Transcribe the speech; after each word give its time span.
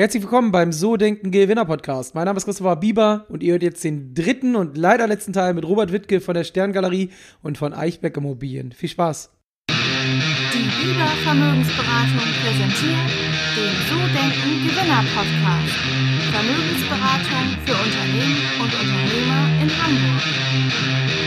Herzlich 0.00 0.22
willkommen 0.22 0.50
beim 0.50 0.72
So 0.72 0.96
Denken 0.96 1.30
Gewinner 1.30 1.66
Podcast. 1.66 2.14
Mein 2.14 2.24
Name 2.24 2.38
ist 2.38 2.46
Christopher 2.46 2.76
Bieber 2.76 3.26
und 3.28 3.42
ihr 3.42 3.52
hört 3.52 3.62
jetzt 3.62 3.84
den 3.84 4.14
dritten 4.14 4.56
und 4.56 4.78
leider 4.78 5.06
letzten 5.06 5.34
Teil 5.34 5.52
mit 5.52 5.66
Robert 5.66 5.92
Wittke 5.92 6.22
von 6.22 6.32
der 6.32 6.44
Sterngalerie 6.44 7.10
und 7.42 7.58
von 7.58 7.74
Eichbeck 7.74 8.16
Immobilien. 8.16 8.72
Viel 8.72 8.88
Spaß. 8.88 9.30
Die 9.68 9.74
Bieber 9.74 11.06
Vermögensberatung 11.22 12.32
präsentiert 12.42 13.10
den 13.56 13.76
So 13.90 13.98
Denken 14.16 14.68
Gewinner 14.68 15.04
Podcast. 15.14 15.76
Vermögensberatung 16.32 17.44
für 17.66 17.74
Unternehmen 17.74 18.38
und 18.58 18.72
Unternehmer 18.72 19.42
in 19.60 19.68
Hamburg. 19.82 21.19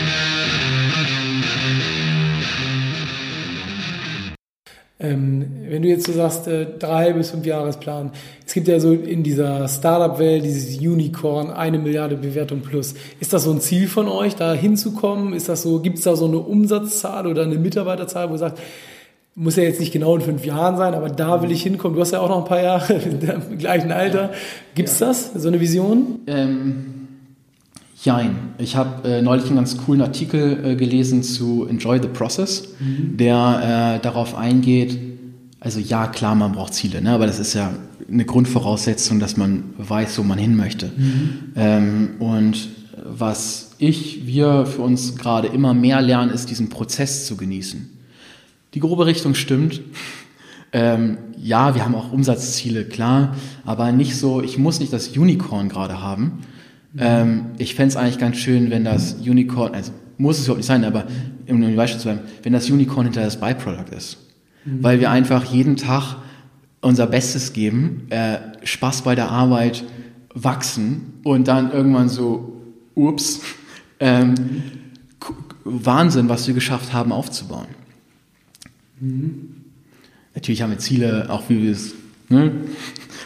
Wenn 5.10 5.82
du 5.82 5.88
jetzt 5.88 6.06
so 6.06 6.12
sagst, 6.12 6.46
äh, 6.48 6.66
drei 6.78 7.12
bis 7.12 7.30
fünf 7.30 7.46
Jahresplan, 7.46 8.12
es 8.46 8.54
gibt 8.54 8.68
ja 8.68 8.80
so 8.80 8.92
in 8.92 9.22
dieser 9.22 9.68
Startup-Welt 9.68 10.44
dieses 10.44 10.78
Unicorn, 10.78 11.50
eine 11.50 11.78
Milliarde 11.78 12.16
Bewertung 12.16 12.60
plus. 12.60 12.94
Ist 13.20 13.32
das 13.32 13.44
so 13.44 13.52
ein 13.52 13.60
Ziel 13.60 13.88
von 13.88 14.08
euch, 14.08 14.36
da 14.36 14.52
hinzukommen? 14.54 15.32
Ist 15.32 15.48
das 15.48 15.62
so, 15.62 15.80
gibt 15.80 15.98
es 15.98 16.04
da 16.04 16.16
so 16.16 16.26
eine 16.26 16.38
Umsatzzahl 16.38 17.26
oder 17.26 17.42
eine 17.42 17.56
Mitarbeiterzahl, 17.56 18.28
wo 18.28 18.34
ihr 18.34 18.38
sagt, 18.38 18.58
muss 19.34 19.56
ja 19.56 19.64
jetzt 19.64 19.80
nicht 19.80 19.92
genau 19.92 20.14
in 20.14 20.22
fünf 20.22 20.44
Jahren 20.44 20.76
sein, 20.76 20.94
aber 20.94 21.08
da 21.08 21.42
will 21.42 21.50
ich 21.50 21.62
hinkommen. 21.62 21.96
Du 21.96 22.00
hast 22.00 22.12
ja 22.12 22.20
auch 22.20 22.28
noch 22.28 22.38
ein 22.38 22.44
paar 22.44 22.62
Jahre 22.62 22.94
im 23.50 23.58
gleichen 23.58 23.90
Alter. 23.90 24.30
Gibt 24.74 24.88
es 24.88 24.98
das, 24.98 25.32
so 25.34 25.48
eine 25.48 25.60
Vision? 25.60 26.20
Ähm, 26.26 27.03
jein. 28.04 28.36
Ich 28.58 28.76
habe 28.76 29.08
äh, 29.08 29.22
neulich 29.22 29.46
einen 29.46 29.56
ganz 29.56 29.76
coolen 29.78 30.02
Artikel 30.02 30.64
äh, 30.64 30.76
gelesen 30.76 31.22
zu 31.22 31.66
Enjoy 31.66 32.00
the 32.00 32.08
Process, 32.08 32.68
mhm. 32.78 33.16
der 33.16 33.96
äh, 33.96 34.02
darauf 34.02 34.34
eingeht, 34.34 34.98
also 35.64 35.80
ja, 35.80 36.06
klar, 36.08 36.34
man 36.34 36.52
braucht 36.52 36.74
Ziele, 36.74 37.00
ne? 37.00 37.10
aber 37.12 37.26
das 37.26 37.38
ist 37.38 37.54
ja 37.54 37.72
eine 38.06 38.26
Grundvoraussetzung, 38.26 39.18
dass 39.18 39.38
man 39.38 39.64
weiß, 39.78 40.18
wo 40.18 40.22
man 40.22 40.38
hin 40.38 40.56
möchte. 40.56 40.92
Mhm. 40.94 41.52
Ähm, 41.56 42.10
und 42.18 42.68
was 43.02 43.70
ich, 43.78 44.26
wir 44.26 44.66
für 44.66 44.82
uns 44.82 45.16
gerade 45.16 45.48
immer 45.48 45.72
mehr 45.72 46.02
lernen, 46.02 46.30
ist 46.30 46.50
diesen 46.50 46.68
Prozess 46.68 47.26
zu 47.26 47.38
genießen. 47.38 47.90
Die 48.74 48.80
grobe 48.80 49.06
Richtung 49.06 49.34
stimmt. 49.34 49.80
Ähm, 50.72 51.16
ja, 51.40 51.74
wir 51.74 51.84
haben 51.84 51.94
auch 51.94 52.12
Umsatzziele, 52.12 52.84
klar, 52.84 53.34
aber 53.64 53.90
nicht 53.90 54.16
so, 54.16 54.42
ich 54.42 54.58
muss 54.58 54.80
nicht 54.80 54.92
das 54.92 55.08
Unicorn 55.16 55.70
gerade 55.70 56.02
haben. 56.02 56.40
Ähm, 56.98 57.46
ich 57.58 57.74
fände 57.74 57.90
es 57.90 57.96
eigentlich 57.96 58.18
ganz 58.18 58.36
schön, 58.36 58.70
wenn 58.70 58.84
das 58.84 59.14
Unicorn, 59.14 59.74
also 59.74 59.92
muss 60.16 60.38
es 60.38 60.44
überhaupt 60.44 60.58
nicht 60.58 60.66
sein, 60.66 60.84
aber 60.84 61.06
um 61.48 61.62
ein 61.62 61.76
Beispiel 61.76 62.00
zu 62.00 62.08
bleiben, 62.08 62.20
wenn 62.42 62.52
das 62.52 62.70
Unicorn 62.70 63.06
hinter 63.06 63.22
das 63.22 63.40
Byproduct 63.40 63.92
ist. 63.92 64.18
Mhm. 64.64 64.82
Weil 64.82 65.00
wir 65.00 65.10
einfach 65.10 65.44
jeden 65.44 65.76
Tag 65.76 66.16
unser 66.80 67.06
Bestes 67.06 67.52
geben, 67.52 68.06
äh, 68.10 68.38
Spaß 68.62 69.02
bei 69.02 69.14
der 69.14 69.30
Arbeit, 69.30 69.84
wachsen 70.34 71.14
und 71.22 71.48
dann 71.48 71.72
irgendwann 71.72 72.08
so, 72.08 72.60
ups, 72.94 73.40
ähm, 74.00 74.34
Wahnsinn, 75.64 76.28
was 76.28 76.46
wir 76.46 76.54
geschafft 76.54 76.92
haben 76.92 77.10
aufzubauen. 77.10 77.68
Mhm. 79.00 79.54
Natürlich 80.34 80.62
haben 80.62 80.70
wir 80.70 80.78
Ziele, 80.78 81.26
auch 81.30 81.48
wie 81.48 81.62
wir 81.62 81.72
es, 81.72 81.94
ne, 82.34 82.52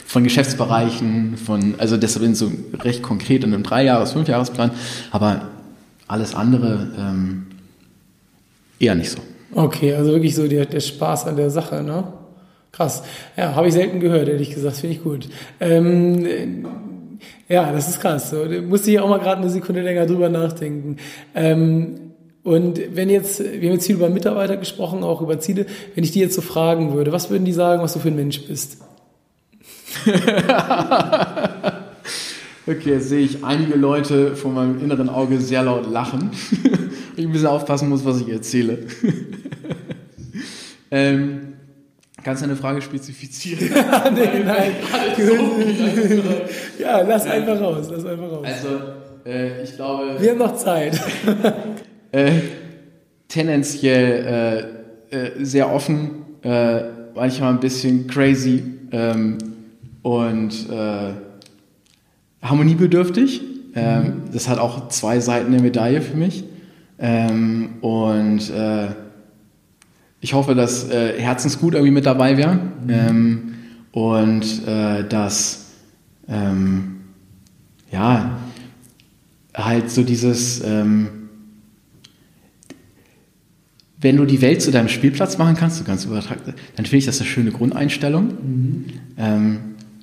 von 0.06 0.24
Geschäftsbereichen, 0.24 1.36
von, 1.36 1.74
also 1.78 1.96
deshalb 1.96 2.24
sind 2.24 2.36
so 2.36 2.50
recht 2.80 3.02
konkret 3.02 3.44
in 3.44 3.52
einem 3.52 3.62
Dreijahres-, 3.62 4.12
Fünfjahresplan, 4.12 4.70
aber 5.10 5.48
alles 6.06 6.34
andere 6.34 6.88
ähm, 6.98 7.46
eher 8.78 8.94
nicht 8.94 9.10
so. 9.10 9.18
Okay, 9.52 9.94
also 9.94 10.12
wirklich 10.12 10.34
so 10.34 10.46
der, 10.46 10.66
der 10.66 10.80
Spaß 10.80 11.26
an 11.26 11.36
der 11.36 11.50
Sache, 11.50 11.82
ne? 11.82 12.04
Krass. 12.72 13.02
Ja, 13.36 13.54
habe 13.54 13.68
ich 13.68 13.74
selten 13.74 13.98
gehört, 13.98 14.28
ehrlich 14.28 14.54
gesagt, 14.54 14.76
finde 14.76 14.96
ich 14.96 15.02
gut. 15.02 15.28
Ähm, 15.58 16.66
ja, 17.48 17.72
das 17.72 17.88
ist 17.88 18.00
krass. 18.00 18.30
So, 18.30 18.44
da 18.44 18.60
musste 18.60 18.90
ich 18.90 19.00
auch 19.00 19.08
mal 19.08 19.18
gerade 19.18 19.40
eine 19.40 19.50
Sekunde 19.50 19.82
länger 19.82 20.06
drüber 20.06 20.28
nachdenken. 20.28 20.96
Ähm, 21.34 22.12
und 22.44 22.80
wenn 22.94 23.10
jetzt, 23.10 23.40
wir 23.40 23.68
haben 23.68 23.74
jetzt 23.74 23.86
viel 23.86 23.96
über 23.96 24.08
Mitarbeiter 24.08 24.56
gesprochen, 24.56 25.02
auch 25.02 25.20
über 25.20 25.38
Ziele, 25.38 25.66
wenn 25.94 26.04
ich 26.04 26.12
die 26.12 26.20
jetzt 26.20 26.34
so 26.34 26.40
fragen 26.40 26.94
würde, 26.94 27.12
was 27.12 27.30
würden 27.30 27.44
die 27.44 27.52
sagen, 27.52 27.82
was 27.82 27.94
du 27.94 27.98
für 27.98 28.08
ein 28.08 28.16
Mensch 28.16 28.46
bist? 28.46 28.78
okay, 32.66 32.90
jetzt 32.90 33.08
sehe 33.08 33.20
ich 33.20 33.44
einige 33.44 33.76
Leute 33.76 34.36
vor 34.36 34.52
meinem 34.52 34.80
inneren 34.80 35.08
Auge 35.08 35.40
sehr 35.40 35.62
laut 35.62 35.90
lachen. 35.90 36.30
ich 37.16 37.24
ein 37.26 37.32
bisschen 37.32 37.48
aufpassen 37.48 37.88
muss, 37.88 38.04
was 38.04 38.20
ich 38.20 38.28
erzähle. 38.28 38.86
ähm, 40.90 41.40
Kannst 42.24 42.42
du 42.42 42.46
eine 42.46 42.56
Frage 42.56 42.82
spezifizieren? 42.82 43.70
nee, 44.14 44.42
nein. 44.44 44.72
ja, 46.78 47.00
lass 47.02 47.26
einfach 47.26 47.60
raus, 47.60 47.86
lass 47.90 48.04
einfach 48.04 48.30
raus. 48.30 48.44
Also, 48.44 48.68
äh, 49.24 49.62
ich 49.62 49.76
glaube. 49.76 50.16
Wir 50.18 50.30
haben 50.32 50.38
noch 50.38 50.56
Zeit. 50.56 51.00
äh, 52.12 52.32
tendenziell 53.28 54.68
äh, 55.10 55.16
äh, 55.16 55.44
sehr 55.44 55.72
offen, 55.72 56.24
äh, 56.42 56.82
manchmal 57.14 57.52
ein 57.52 57.60
bisschen 57.60 58.06
crazy 58.06 58.62
ähm, 58.92 59.38
und 60.02 60.68
äh, 60.70 61.12
harmoniebedürftig. 62.42 63.42
Ähm, 63.74 64.02
mhm. 64.02 64.12
Das 64.32 64.48
hat 64.48 64.58
auch 64.58 64.88
zwei 64.88 65.20
Seiten 65.20 65.52
der 65.52 65.60
Medaille 65.60 66.00
für 66.00 66.16
mich. 66.16 66.44
Ähm, 66.98 67.76
und 67.80 68.50
äh, 68.50 68.88
ich 70.20 70.34
hoffe, 70.34 70.56
dass 70.56 70.90
Herzensgut 70.90 71.74
irgendwie 71.74 71.92
mit 71.92 72.06
dabei 72.06 72.36
wäre 72.36 72.54
mhm. 72.54 72.90
Ähm, 72.90 73.54
und 73.92 74.66
dass 74.66 75.72
ähm, 76.28 76.96
ja 77.90 78.38
halt 79.54 79.90
so 79.90 80.02
dieses 80.02 80.60
ähm, 80.64 81.18
wenn 84.00 84.16
du 84.16 84.24
die 84.24 84.40
Welt 84.40 84.62
zu 84.62 84.70
deinem 84.70 84.88
Spielplatz 84.88 85.38
machen 85.38 85.56
kannst, 85.56 85.80
du 85.80 85.84
kannst 85.84 86.06
übertragen, 86.06 86.40
dann 86.76 86.86
finde 86.86 86.98
ich 86.98 87.06
das 87.06 87.20
eine 87.20 87.28
schöne 87.28 87.50
Grundeinstellung. 87.50 88.26
Mhm. 88.26 88.84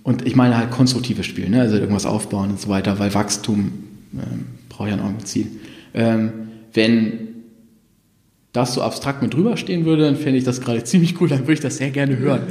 Und 0.05 0.27
ich 0.27 0.35
meine 0.35 0.55
halt 0.55 0.69
konstruktives 0.69 1.25
Spiel, 1.25 1.49
ne? 1.49 1.61
also 1.61 1.77
irgendwas 1.77 2.05
aufbauen 2.05 2.51
und 2.51 2.61
so 2.61 2.69
weiter, 2.69 2.99
weil 2.99 3.15
Wachstum 3.15 3.71
ähm, 4.13 4.45
braucht 4.69 4.89
ja 4.89 4.97
ein 4.97 5.25
Ziel. 5.25 5.47
Ähm, 5.95 6.31
wenn 6.75 7.29
das 8.53 8.75
so 8.75 8.83
abstrakt 8.83 9.23
mit 9.23 9.33
drüber 9.33 9.57
stehen 9.57 9.83
würde, 9.83 10.03
dann 10.03 10.15
fände 10.15 10.37
ich 10.37 10.43
das 10.43 10.61
gerade 10.61 10.83
ziemlich 10.83 11.19
cool, 11.19 11.27
dann 11.27 11.39
würde 11.39 11.53
ich 11.53 11.59
das 11.59 11.77
sehr 11.77 11.89
gerne 11.89 12.19
hören. 12.19 12.43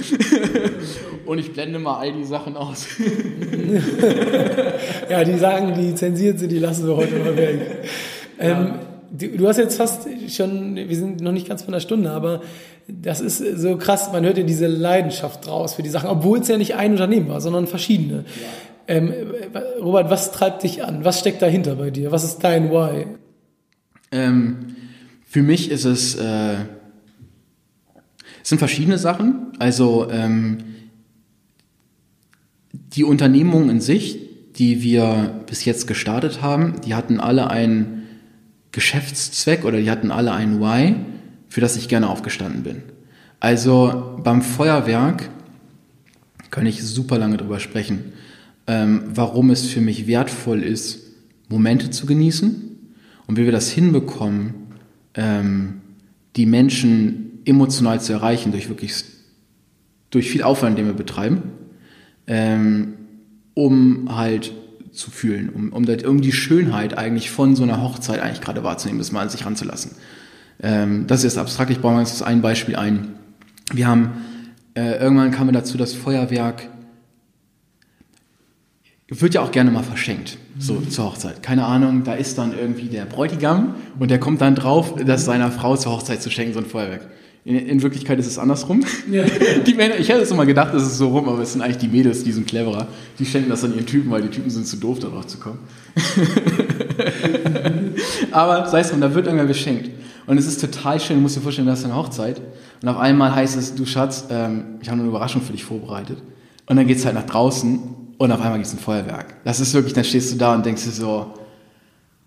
und 1.27 1.39
ich 1.39 1.53
blende 1.53 1.79
mal 1.79 2.01
all 2.01 2.13
die 2.13 2.25
Sachen 2.25 2.57
aus. 2.57 2.89
ja, 5.09 5.23
die 5.23 5.39
Sachen, 5.39 5.75
die 5.75 5.95
zensiert 5.95 6.41
sind, 6.41 6.51
die 6.51 6.59
lassen 6.59 6.89
wir 6.89 6.97
heute 6.97 7.17
mal 7.21 7.37
weg. 7.37 7.61
Ähm, 8.41 8.73
du, 9.17 9.29
du 9.37 9.49
hast 9.49 9.59
jetzt 9.59 9.77
fast 9.77 10.09
schon, 10.29 10.77
wir 10.77 10.97
sind 10.97 11.21
noch 11.21 11.33
nicht 11.33 11.49
ganz 11.49 11.63
von 11.63 11.73
einer 11.73 11.81
Stunde, 11.81 12.11
aber 12.11 12.43
das 12.89 13.21
ist 13.21 13.39
so 13.39 13.77
krass, 13.77 14.11
man 14.13 14.25
hört 14.25 14.39
ja 14.39 14.45
diese 14.45 14.67
Leidenschaft 14.67 15.47
draus 15.47 15.75
für 15.75 15.83
die 15.83 15.89
Sachen, 15.89 16.09
obwohl 16.09 16.41
es 16.41 16.49
ja 16.49 16.59
nicht 16.59 16.75
ein 16.75 16.93
Unternehmen 16.93 17.29
war, 17.29 17.41
sondern 17.41 17.67
verschiedene. 17.67 18.19
Ja. 18.19 18.25
Ähm, 18.87 19.15
Robert, 19.81 20.11
was 20.11 20.33
treibt 20.33 20.63
dich 20.63 20.85
an? 20.85 21.05
Was 21.05 21.21
steckt 21.21 21.41
dahinter 21.41 21.77
bei 21.77 21.91
dir? 21.91 22.13
Was 22.13 22.25
ist 22.25 22.39
dein 22.39 22.71
Why? 22.71 23.07
Ähm, 24.13 24.77
für 25.27 25.43
mich 25.43 25.71
ist 25.71 25.85
es, 25.85 26.17
äh, 26.17 26.55
es 28.43 28.51
sind 28.51 28.59
verschiedene 28.59 28.99
Sachen. 28.99 29.53
Also 29.59 30.11
ähm, 30.11 30.59
die 32.73 33.05
Unternehmungen 33.05 33.71
in 33.71 33.81
sich, 33.81 34.19
die 34.57 34.83
wir 34.83 35.43
bis 35.47 35.65
jetzt 35.65 35.87
gestartet 35.87 36.43
haben, 36.43 36.81
die 36.85 36.95
hatten 36.95 37.21
alle 37.21 37.51
einen 37.51 38.04
Geschäftszweck 38.75 39.65
oder 39.65 39.79
die 39.79 39.91
hatten 39.91 40.11
alle 40.11 40.33
ein 40.33 40.61
Why, 40.61 40.97
für 41.49 41.61
das 41.61 41.77
ich 41.77 41.89
gerne 41.89 42.09
aufgestanden 42.09 42.65
bin. 42.65 42.83
Also 43.39 44.19
beim 44.23 44.43
Feuerwerk 44.43 45.31
kann 46.51 46.67
ich 46.67 46.83
super 46.83 47.19
lange 47.19 47.37
drüber 47.37 47.61
sprechen, 47.61 48.13
ähm, 48.67 49.05
warum 49.07 49.51
es 49.51 49.67
für 49.67 49.81
mich 49.81 50.07
wertvoll 50.07 50.63
ist, 50.63 51.01
Momente 51.49 51.91
zu 51.91 52.07
genießen 52.07 52.79
und 53.27 53.39
wie 53.39 53.45
wir 53.45 53.53
das 53.53 53.71
hinbekommen, 53.71 54.55
ähm, 55.15 55.81
die 56.37 56.47
Menschen 56.47 57.41
emotional 57.45 58.01
zu 58.01 58.13
erreichen 58.13 58.51
durch 58.51 58.69
wirklich 58.69 59.05
durch 60.11 60.31
viel 60.31 60.43
Aufwand, 60.43 60.79
den 60.79 60.87
wir 60.87 60.95
betreiben, 60.95 61.43
ähm, 62.27 62.95
um 63.55 64.17
halt 64.17 64.53
zu 64.95 65.11
fühlen, 65.11 65.49
um, 65.49 65.73
um, 65.73 65.87
um 65.87 66.21
die 66.21 66.33
Schönheit 66.33 66.97
eigentlich 66.97 67.31
von 67.31 67.57
so 67.57 67.63
einer 67.63 67.83
Hochzeit 67.83 68.21
eigentlich 68.21 68.41
gerade 68.41 68.65
wahrzunehmen, 68.65 68.99
das 68.99 69.13
mal 69.13 69.21
an 69.21 69.29
sich 69.29 69.45
ranzulassen. 69.45 69.93
Ähm, 70.63 71.07
das 71.07 71.25
ist 71.25 71.37
abstrakt, 71.37 71.71
ich 71.71 71.81
baue 71.81 71.95
mal 71.95 72.01
jetzt 72.01 72.23
ein 72.23 72.43
Beispiel 72.43 72.77
ein. 72.77 73.15
Wir 73.73 73.87
haben, 73.87 74.13
äh, 74.75 74.99
irgendwann 74.99 75.31
kam 75.31 75.47
mir 75.47 75.53
dazu, 75.53 75.77
das 75.77 75.95
Feuerwerk 75.95 76.69
wird 79.09 79.35
ja 79.35 79.43
auch 79.43 79.53
gerne 79.53 79.71
mal 79.71 79.83
verschenkt, 79.83 80.39
so 80.59 80.75
mhm. 80.75 80.91
zur 80.91 81.07
Hochzeit. 81.07 81.43
Keine 81.43 81.67
Ahnung, 81.67 82.05
da 82.05 82.15
ist 82.15 82.39
dann 82.39 82.57
irgendwie 82.57 82.87
der 82.87 83.05
Bräutigam 83.05 83.75
und 83.99 84.11
der 84.11 84.19
kommt 84.19 84.41
dann 84.41 84.55
drauf, 84.55 84.95
das 85.05 85.25
seiner 85.25 85.51
Frau 85.51 85.77
zur 85.77 85.93
Hochzeit 85.93 86.23
zu 86.23 86.31
schenken, 86.31 86.55
so 86.55 86.61
ein 86.61 86.67
Feuerwerk. 86.67 87.07
In, 87.45 87.57
in 87.57 87.83
Wirklichkeit 87.83 88.19
ist 88.19 88.27
es 88.27 88.39
andersrum. 88.39 88.83
Ja. 89.11 89.25
Die 89.67 89.75
Männer, 89.75 89.99
ich 89.99 90.09
hätte 90.09 90.23
es 90.23 90.31
immer 90.31 90.47
gedacht, 90.47 90.73
es 90.73 90.83
ist 90.83 90.97
so 90.97 91.09
rum, 91.09 91.29
aber 91.29 91.41
es 91.41 91.53
sind 91.53 91.61
eigentlich 91.61 91.77
die 91.77 91.89
Mädels, 91.89 92.25
die 92.25 92.33
sind 92.33 92.47
cleverer. 92.47 92.89
Die 93.19 93.27
schenken 93.27 93.51
das 93.51 93.63
an 93.65 93.75
ihren 93.75 93.85
Typen, 93.85 94.11
weil 94.11 94.23
die 94.23 94.29
Typen 94.29 94.49
sind 94.49 94.67
zu 94.67 94.79
doof, 94.79 94.99
darauf 94.99 95.27
zu 95.27 95.39
kommen. 95.39 95.59
aber 98.31 98.67
sei 98.69 98.81
es 98.81 98.91
drum, 98.91 99.03
da 99.03 99.15
wird 99.15 99.27
irgendwer 99.27 99.47
beschenkt. 99.47 99.91
Und 100.27 100.39
es 100.39 100.47
ist 100.47 100.59
total 100.59 100.99
schön, 100.99 101.17
du 101.17 101.23
musst 101.23 101.37
dir 101.37 101.43
vorstellen, 101.43 101.69
das 101.69 101.81
ist 101.81 101.85
eine 101.85 101.97
Hochzeit. 101.97 102.41
Und 102.81 102.89
auf 102.89 102.97
einmal 102.97 103.35
heißt 103.35 103.59
es, 103.59 103.75
du 103.75 103.85
Schatz, 103.85 104.25
ähm, 104.31 104.79
ich 104.81 104.89
habe 104.89 105.01
eine 105.01 105.09
Überraschung 105.09 105.43
für 105.43 105.53
dich 105.53 105.65
vorbereitet. 105.65 106.23
Und 106.67 106.77
dann 106.77 106.87
geht 106.87 106.97
es 106.97 107.05
halt 107.05 107.15
nach 107.15 107.27
draußen 107.27 107.79
und 108.17 108.33
auf 108.33 108.41
einmal 108.41 108.55
gibt 108.55 108.67
es 108.67 108.73
ein 108.73 108.79
Feuerwerk. 108.79 109.45
Das 109.45 109.61
ist 109.61 109.75
wirklich, 109.75 109.93
dann 109.93 110.05
stehst 110.05 110.33
du 110.33 110.39
da 110.39 110.55
und 110.55 110.65
denkst 110.65 110.85
dir 110.85 110.93
so, 110.93 111.35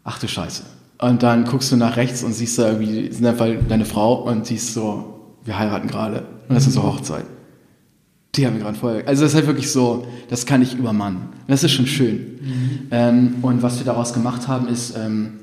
ach 0.03 0.19
du 0.19 0.27
Scheiße. 0.27 0.76
Und 0.99 1.23
dann 1.23 1.45
guckst 1.45 1.71
du 1.71 1.77
nach 1.77 1.95
rechts 1.95 2.23
und 2.23 2.33
siehst 2.33 2.57
da 2.57 2.67
irgendwie, 2.71 3.05
in 3.05 3.23
dem 3.23 3.35
Fall 3.35 3.59
deine 3.67 3.85
Frau 3.85 4.23
und 4.23 4.47
siehst 4.47 4.73
so, 4.73 5.17
wir 5.45 5.57
heiraten 5.57 5.87
gerade. 5.87 6.25
Und 6.49 6.55
das 6.55 6.65
ist 6.65 6.73
so 6.73 6.83
Hochzeit. 6.83 7.25
Die 8.35 8.45
haben 8.45 8.55
wir 8.55 8.63
gerade 8.63 8.77
Feuerwerk. 8.77 9.07
Also 9.07 9.23
das 9.23 9.31
ist 9.31 9.35
halt 9.35 9.47
wirklich 9.47 9.71
so, 9.71 10.07
das 10.29 10.45
kann 10.45 10.61
ich 10.61 10.75
übermannen. 10.75 11.29
Das 11.47 11.63
ist 11.63 11.71
schon 11.71 11.87
schön. 11.87 12.39
Mhm. 12.41 12.79
Ähm, 12.91 13.35
und 13.41 13.63
was 13.63 13.77
wir 13.77 13.85
daraus 13.85 14.13
gemacht 14.13 14.47
haben, 14.47 14.67
ist, 14.67 14.95
ähm, 14.97 15.33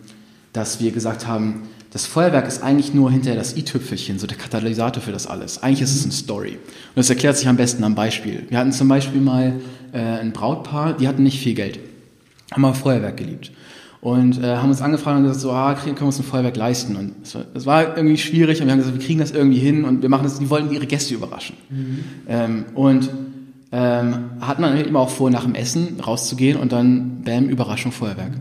dass 0.53 0.81
wir 0.81 0.93
gesagt 0.93 1.27
haben, 1.27 1.63
das 1.95 2.07
Feuerwerk 2.07 2.49
ist 2.49 2.61
eigentlich 2.63 2.93
nur 2.93 3.11
hinterher 3.11 3.39
das 3.39 3.57
i-Tüpfelchen, 3.57 4.19
so 4.19 4.27
der 4.27 4.37
Katalysator 4.37 5.01
für 5.01 5.13
das 5.13 5.29
alles. 5.29 5.63
Eigentlich 5.63 5.83
ist 5.83 5.95
es 5.95 6.03
eine 6.03 6.13
Story. 6.13 6.51
Und 6.51 6.97
das 6.97 7.09
erklärt 7.09 7.37
sich 7.37 7.47
am 7.47 7.57
besten 7.57 7.85
am 7.85 7.95
Beispiel. 7.95 8.45
Wir 8.49 8.59
hatten 8.59 8.73
zum 8.73 8.89
Beispiel 8.89 9.21
mal 9.21 9.61
äh, 9.93 9.99
ein 9.99 10.33
Brautpaar, 10.33 10.97
die 10.97 11.07
hatten 11.07 11.23
nicht 11.23 11.39
viel 11.39 11.55
Geld, 11.55 11.79
haben 12.51 12.65
aber 12.65 12.75
Feuerwerk 12.75 13.17
geliebt. 13.17 13.53
Und 14.05 14.39
äh, 14.45 14.57
haben 14.57 14.69
uns 14.69 14.83
angefragt 14.83 15.17
und 15.17 15.23
gesagt, 15.23 15.41
so, 15.41 15.51
ah, 15.51 15.73
können 15.73 15.97
wir 15.97 16.05
uns 16.05 16.19
ein 16.19 16.25
Feuerwerk 16.25 16.59
leisten? 16.59 16.95
Und 16.95 17.15
es 17.23 17.35
war, 17.35 17.45
es 17.55 17.65
war, 17.65 17.97
irgendwie 17.97 18.19
schwierig 18.19 18.61
und 18.61 18.67
wir 18.67 18.73
haben 18.73 18.79
gesagt, 18.81 18.99
wir 18.99 19.03
kriegen 19.03 19.19
das 19.19 19.31
irgendwie 19.31 19.59
hin 19.59 19.87
und 19.87 20.03
wir 20.03 20.11
machen 20.11 20.25
das, 20.25 20.39
die 20.39 20.51
wollten 20.51 20.71
ihre 20.71 20.85
Gäste 20.85 21.15
überraschen. 21.15 21.57
Mhm. 21.71 22.05
Ähm, 22.29 22.65
und 22.75 23.09
ähm, 23.73 24.15
hatten 24.43 24.61
dann 24.61 24.77
immer 24.77 25.01
auch 25.01 25.09
vor, 25.09 25.31
nach 25.31 25.45
dem 25.45 25.55
Essen 25.55 26.01
rauszugehen 26.07 26.59
und 26.59 26.71
dann, 26.71 27.23
bam, 27.25 27.49
Überraschung, 27.49 27.93
Feuerwerk. 27.93 28.33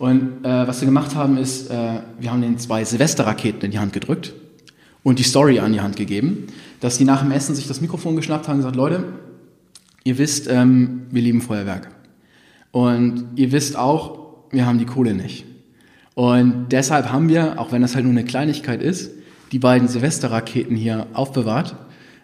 Und 0.00 0.44
äh, 0.44 0.66
was 0.66 0.80
wir 0.80 0.86
gemacht 0.86 1.14
haben, 1.14 1.38
ist, 1.38 1.70
äh, 1.70 2.00
wir 2.18 2.32
haben 2.32 2.42
den 2.42 2.58
zwei 2.58 2.84
Silvesterraketen 2.84 3.62
in 3.62 3.70
die 3.70 3.78
Hand 3.78 3.92
gedrückt 3.92 4.34
und 5.04 5.20
die 5.20 5.22
Story 5.22 5.60
an 5.60 5.72
die 5.72 5.80
Hand 5.80 5.94
gegeben, 5.94 6.48
dass 6.80 6.98
die 6.98 7.04
nach 7.04 7.22
dem 7.22 7.30
Essen 7.30 7.54
sich 7.54 7.68
das 7.68 7.80
Mikrofon 7.80 8.16
geschnappt 8.16 8.48
haben 8.48 8.54
und 8.54 8.62
gesagt, 8.62 8.74
Leute, 8.74 9.04
ihr 10.02 10.18
wisst, 10.18 10.48
ähm, 10.50 11.02
wir 11.12 11.22
lieben 11.22 11.42
Feuerwerk. 11.42 11.90
Und 12.72 13.28
ihr 13.36 13.52
wisst 13.52 13.78
auch, 13.78 14.25
wir 14.50 14.66
haben 14.66 14.78
die 14.78 14.86
Kohle 14.86 15.14
nicht. 15.14 15.44
Und 16.14 16.68
deshalb 16.70 17.12
haben 17.12 17.28
wir, 17.28 17.60
auch 17.60 17.72
wenn 17.72 17.82
das 17.82 17.94
halt 17.94 18.04
nur 18.04 18.12
eine 18.12 18.24
Kleinigkeit 18.24 18.82
ist, 18.82 19.12
die 19.52 19.58
beiden 19.58 19.86
Silvesterraketen 19.86 20.76
hier 20.76 21.06
aufbewahrt 21.12 21.76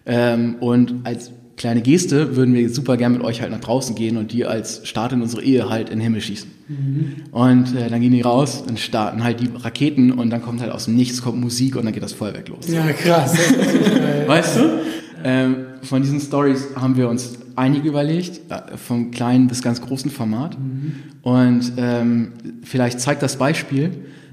ähm, 0.07 0.57
und 0.61 1.05
als 1.05 1.31
kleine 1.57 1.83
Geste 1.83 2.37
würden 2.37 2.55
wir 2.55 2.69
super 2.71 2.97
gern 2.97 3.13
mit 3.13 3.23
euch 3.23 3.41
halt 3.41 3.51
nach 3.51 3.61
draußen 3.61 3.95
gehen 3.95 4.17
und 4.17 4.33
die 4.33 4.45
als 4.45 4.87
Start 4.87 5.13
in 5.13 5.23
unsere 5.23 5.43
Ehe 5.43 5.69
halt 5.69 5.91
in 5.91 5.99
den 5.99 6.03
Himmel 6.03 6.21
schießen. 6.21 6.51
Mhm. 6.69 7.15
Und 7.31 7.77
äh, 7.77 7.89
dann 7.89 8.01
gehen 8.01 8.13
die 8.13 8.23
raus 8.23 8.63
und 8.67 8.79
starten 8.79 9.23
halt 9.23 9.41
die 9.41 9.51
Raketen 9.55 10.13
und 10.13 10.31
dann 10.31 10.43
kommt 10.43 10.61
halt 10.61 10.73
aus 10.73 10.87
dem 10.87 10.97
Nichts 10.97 11.23
kommt 11.23 11.41
Musik 11.41 11.77
und 11.77 11.85
dann 11.85 11.93
geht 11.93 12.03
das 12.03 12.13
Feuerwerk 12.13 12.49
los. 12.49 12.69
Ja, 12.69 12.87
krass. 12.93 13.37
weißt 14.27 14.57
du? 14.57 14.81
Ähm, 15.25 15.57
von 15.83 16.03
diesen 16.03 16.21
Stories 16.21 16.69
haben 16.75 16.97
wir 16.97 17.09
uns 17.09 17.39
einige 17.55 17.89
überlegt, 17.89 18.41
äh, 18.51 18.77
vom 18.77 19.11
kleinen 19.11 19.47
bis 19.47 19.63
ganz 19.63 19.81
großen 19.81 20.11
Format. 20.11 20.59
Mhm. 20.59 20.95
Und 21.23 21.73
ähm, 21.77 22.33
vielleicht 22.65 23.01
zeigt 23.01 23.23
das 23.23 23.37
Beispiel. 23.37 23.91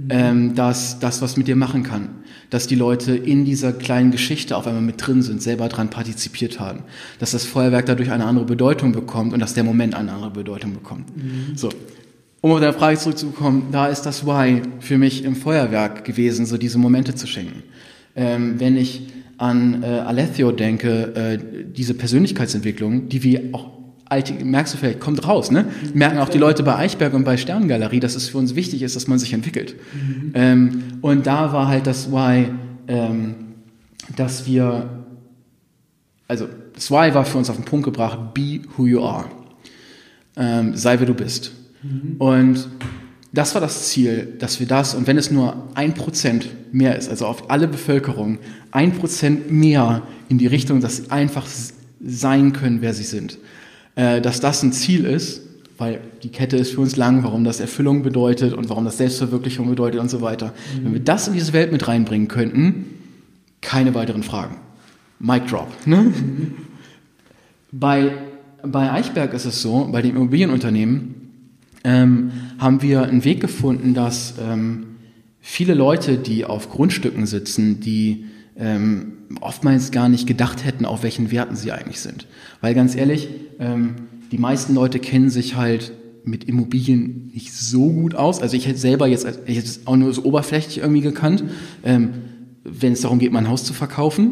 Ähm, 0.09 0.55
dass 0.55 0.99
das 0.99 1.21
was 1.21 1.35
mit 1.35 1.47
dir 1.47 1.55
machen 1.55 1.83
kann 1.83 2.09
dass 2.49 2.67
die 2.67 2.75
Leute 2.75 3.15
in 3.15 3.45
dieser 3.45 3.73
kleinen 3.73 4.11
Geschichte 4.11 4.57
auf 4.57 4.65
einmal 4.65 4.81
mit 4.81 5.05
drin 5.05 5.21
sind, 5.21 5.41
selber 5.41 5.69
dran 5.69 5.89
partizipiert 5.89 6.59
haben, 6.59 6.81
dass 7.19 7.31
das 7.31 7.45
Feuerwerk 7.45 7.85
dadurch 7.85 8.11
eine 8.11 8.25
andere 8.25 8.45
Bedeutung 8.45 8.91
bekommt 8.91 9.33
und 9.33 9.39
dass 9.39 9.53
der 9.53 9.63
Moment 9.63 9.95
eine 9.95 10.11
andere 10.11 10.31
Bedeutung 10.31 10.73
bekommt. 10.73 11.15
Mhm. 11.15 11.55
So. 11.55 11.69
Um 12.41 12.51
auf 12.51 12.61
deine 12.61 12.73
Frage 12.73 12.97
zurückzukommen, 12.97 13.67
da 13.71 13.87
ist 13.87 14.03
das 14.03 14.25
Why 14.25 14.61
für 14.79 14.97
mich 14.97 15.25
im 15.25 15.35
Feuerwerk 15.35 16.05
gewesen, 16.05 16.45
so 16.45 16.57
diese 16.57 16.77
Momente 16.77 17.13
zu 17.13 17.27
schenken. 17.27 17.63
Ähm, 18.15 18.59
wenn 18.59 18.77
ich 18.77 19.07
an 19.37 19.83
äh, 19.83 19.85
Alethio 19.85 20.51
denke, 20.51 21.15
äh, 21.15 21.37
diese 21.65 21.93
Persönlichkeitsentwicklung, 21.93 23.09
die 23.09 23.23
wir 23.23 23.49
auch 23.51 23.78
merkst 24.44 24.73
du 24.73 24.77
vielleicht, 24.77 25.00
kommt 25.00 25.27
raus, 25.27 25.51
ne? 25.51 25.65
Merken 25.94 26.17
auch 26.17 26.29
die 26.29 26.38
Leute 26.38 26.63
bei 26.63 26.75
Eichberg 26.75 27.13
und 27.13 27.23
bei 27.23 27.38
Sterngalerie, 27.38 28.00
dass 28.00 28.15
es 28.15 28.29
für 28.29 28.38
uns 28.38 28.56
wichtig 28.56 28.81
ist, 28.81 28.95
dass 28.95 29.07
man 29.07 29.19
sich 29.19 29.33
entwickelt. 29.33 29.75
Mhm. 29.94 30.31
Ähm, 30.33 30.83
und 31.01 31.27
da 31.27 31.53
war 31.53 31.67
halt 31.67 31.85
das 31.85 32.11
Why, 32.11 32.47
ähm, 32.88 33.35
dass 34.15 34.47
wir, 34.47 34.89
also 36.27 36.47
das 36.73 36.89
Why 36.89 37.13
war 37.13 37.25
für 37.25 37.38
uns 37.38 37.50
auf 37.50 37.56
den 37.56 37.65
Punkt 37.65 37.85
gebracht, 37.85 38.33
be 38.33 38.61
who 38.77 38.88
you 38.88 39.03
are. 39.03 39.25
Ähm, 40.35 40.75
sei 40.75 41.00
wer 41.00 41.06
du 41.06 41.13
bist. 41.13 41.51
Mhm. 41.83 42.15
Und 42.17 42.67
das 43.31 43.53
war 43.53 43.61
das 43.61 43.89
Ziel, 43.89 44.33
dass 44.39 44.59
wir 44.59 44.65
das, 44.65 44.95
und 44.95 45.06
wenn 45.06 45.17
es 45.17 45.29
nur 45.29 45.67
ein 45.75 45.94
Prozent 45.94 46.50
mehr 46.71 46.97
ist, 46.97 47.09
also 47.09 47.27
auf 47.27 47.51
alle 47.51 47.67
Bevölkerung, 47.67 48.39
ein 48.71 48.91
Prozent 48.94 49.51
mehr 49.51 50.01
in 50.29 50.39
die 50.39 50.47
Richtung, 50.47 50.81
dass 50.81 50.97
sie 50.97 51.11
einfach 51.11 51.45
sein 52.03 52.53
können, 52.53 52.81
wer 52.81 52.95
sie 52.95 53.03
sind 53.03 53.38
dass 53.99 54.39
das 54.39 54.63
ein 54.63 54.71
Ziel 54.71 55.03
ist, 55.03 55.41
weil 55.77 56.01
die 56.23 56.29
Kette 56.29 56.57
ist 56.57 56.73
für 56.73 56.81
uns 56.81 56.95
lang, 56.95 57.23
warum 57.23 57.43
das 57.43 57.59
Erfüllung 57.59 58.03
bedeutet 58.03 58.53
und 58.53 58.69
warum 58.69 58.85
das 58.85 58.97
Selbstverwirklichung 58.97 59.69
bedeutet 59.69 59.99
und 59.99 60.09
so 60.09 60.21
weiter. 60.21 60.47
Mhm. 60.47 60.85
Wenn 60.85 60.93
wir 60.93 60.99
das 60.99 61.27
in 61.27 61.33
diese 61.33 61.53
Welt 61.53 61.71
mit 61.71 61.87
reinbringen 61.87 62.27
könnten, 62.27 62.85
keine 63.61 63.95
weiteren 63.95 64.23
Fragen. 64.23 64.57
Mic 65.19 65.47
drop. 65.47 65.67
Ne? 65.85 66.03
Mhm. 66.03 66.53
Bei, 67.71 68.11
bei 68.63 68.91
Eichberg 68.91 69.33
ist 69.33 69.45
es 69.45 69.61
so, 69.61 69.89
bei 69.91 70.01
dem 70.01 70.15
Immobilienunternehmen 70.15 71.15
ähm, 71.83 72.31
haben 72.57 72.81
wir 72.81 73.03
einen 73.03 73.23
Weg 73.23 73.41
gefunden, 73.41 73.93
dass 73.93 74.35
ähm, 74.41 74.95
viele 75.39 75.73
Leute, 75.73 76.17
die 76.17 76.45
auf 76.45 76.69
Grundstücken 76.69 77.25
sitzen, 77.25 77.79
die 77.79 78.25
ähm, 78.59 79.13
oftmals 79.41 79.91
gar 79.91 80.09
nicht 80.09 80.27
gedacht 80.27 80.65
hätten, 80.65 80.85
auf 80.85 81.03
welchen 81.03 81.31
Werten 81.31 81.56
sie 81.56 81.71
eigentlich 81.71 82.00
sind. 82.00 82.27
Weil 82.61 82.73
ganz 82.73 82.95
ehrlich, 82.95 83.29
ähm, 83.59 83.95
die 84.31 84.38
meisten 84.38 84.73
Leute 84.73 85.00
kennen 85.00 85.29
sich 85.29 85.56
halt 85.56 85.94
mit 86.25 86.44
Immobilien 86.44 87.31
nicht 87.33 87.53
so 87.53 87.91
gut 87.91 88.15
aus. 88.15 88.41
Also 88.41 88.56
ich 88.56 88.67
hätte 88.67 88.77
selber 88.77 89.07
jetzt, 89.07 89.25
ich 89.45 89.57
hätte 89.57 89.67
es 89.67 89.88
auch 89.88 89.95
nur 89.95 90.13
so 90.13 90.23
oberflächlich 90.23 90.79
irgendwie 90.79 91.01
gekannt, 91.01 91.44
ähm, 91.83 92.09
wenn 92.63 92.94
es 92.94 93.01
darum 93.01 93.19
geht, 93.19 93.31
mein 93.31 93.47
Haus 93.47 93.63
zu 93.63 93.73
verkaufen. 93.73 94.31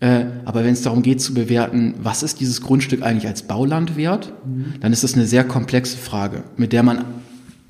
Äh, 0.00 0.26
aber 0.44 0.64
wenn 0.64 0.72
es 0.72 0.82
darum 0.82 1.02
geht 1.02 1.20
zu 1.20 1.34
bewerten, 1.34 1.94
was 2.02 2.22
ist 2.22 2.40
dieses 2.40 2.60
Grundstück 2.60 3.02
eigentlich 3.02 3.26
als 3.26 3.42
Bauland 3.42 3.96
wert, 3.96 4.32
mhm. 4.46 4.74
dann 4.80 4.92
ist 4.92 5.04
das 5.04 5.14
eine 5.14 5.26
sehr 5.26 5.44
komplexe 5.44 5.96
Frage, 5.96 6.44
mit 6.56 6.72
der 6.72 6.82
man 6.82 7.04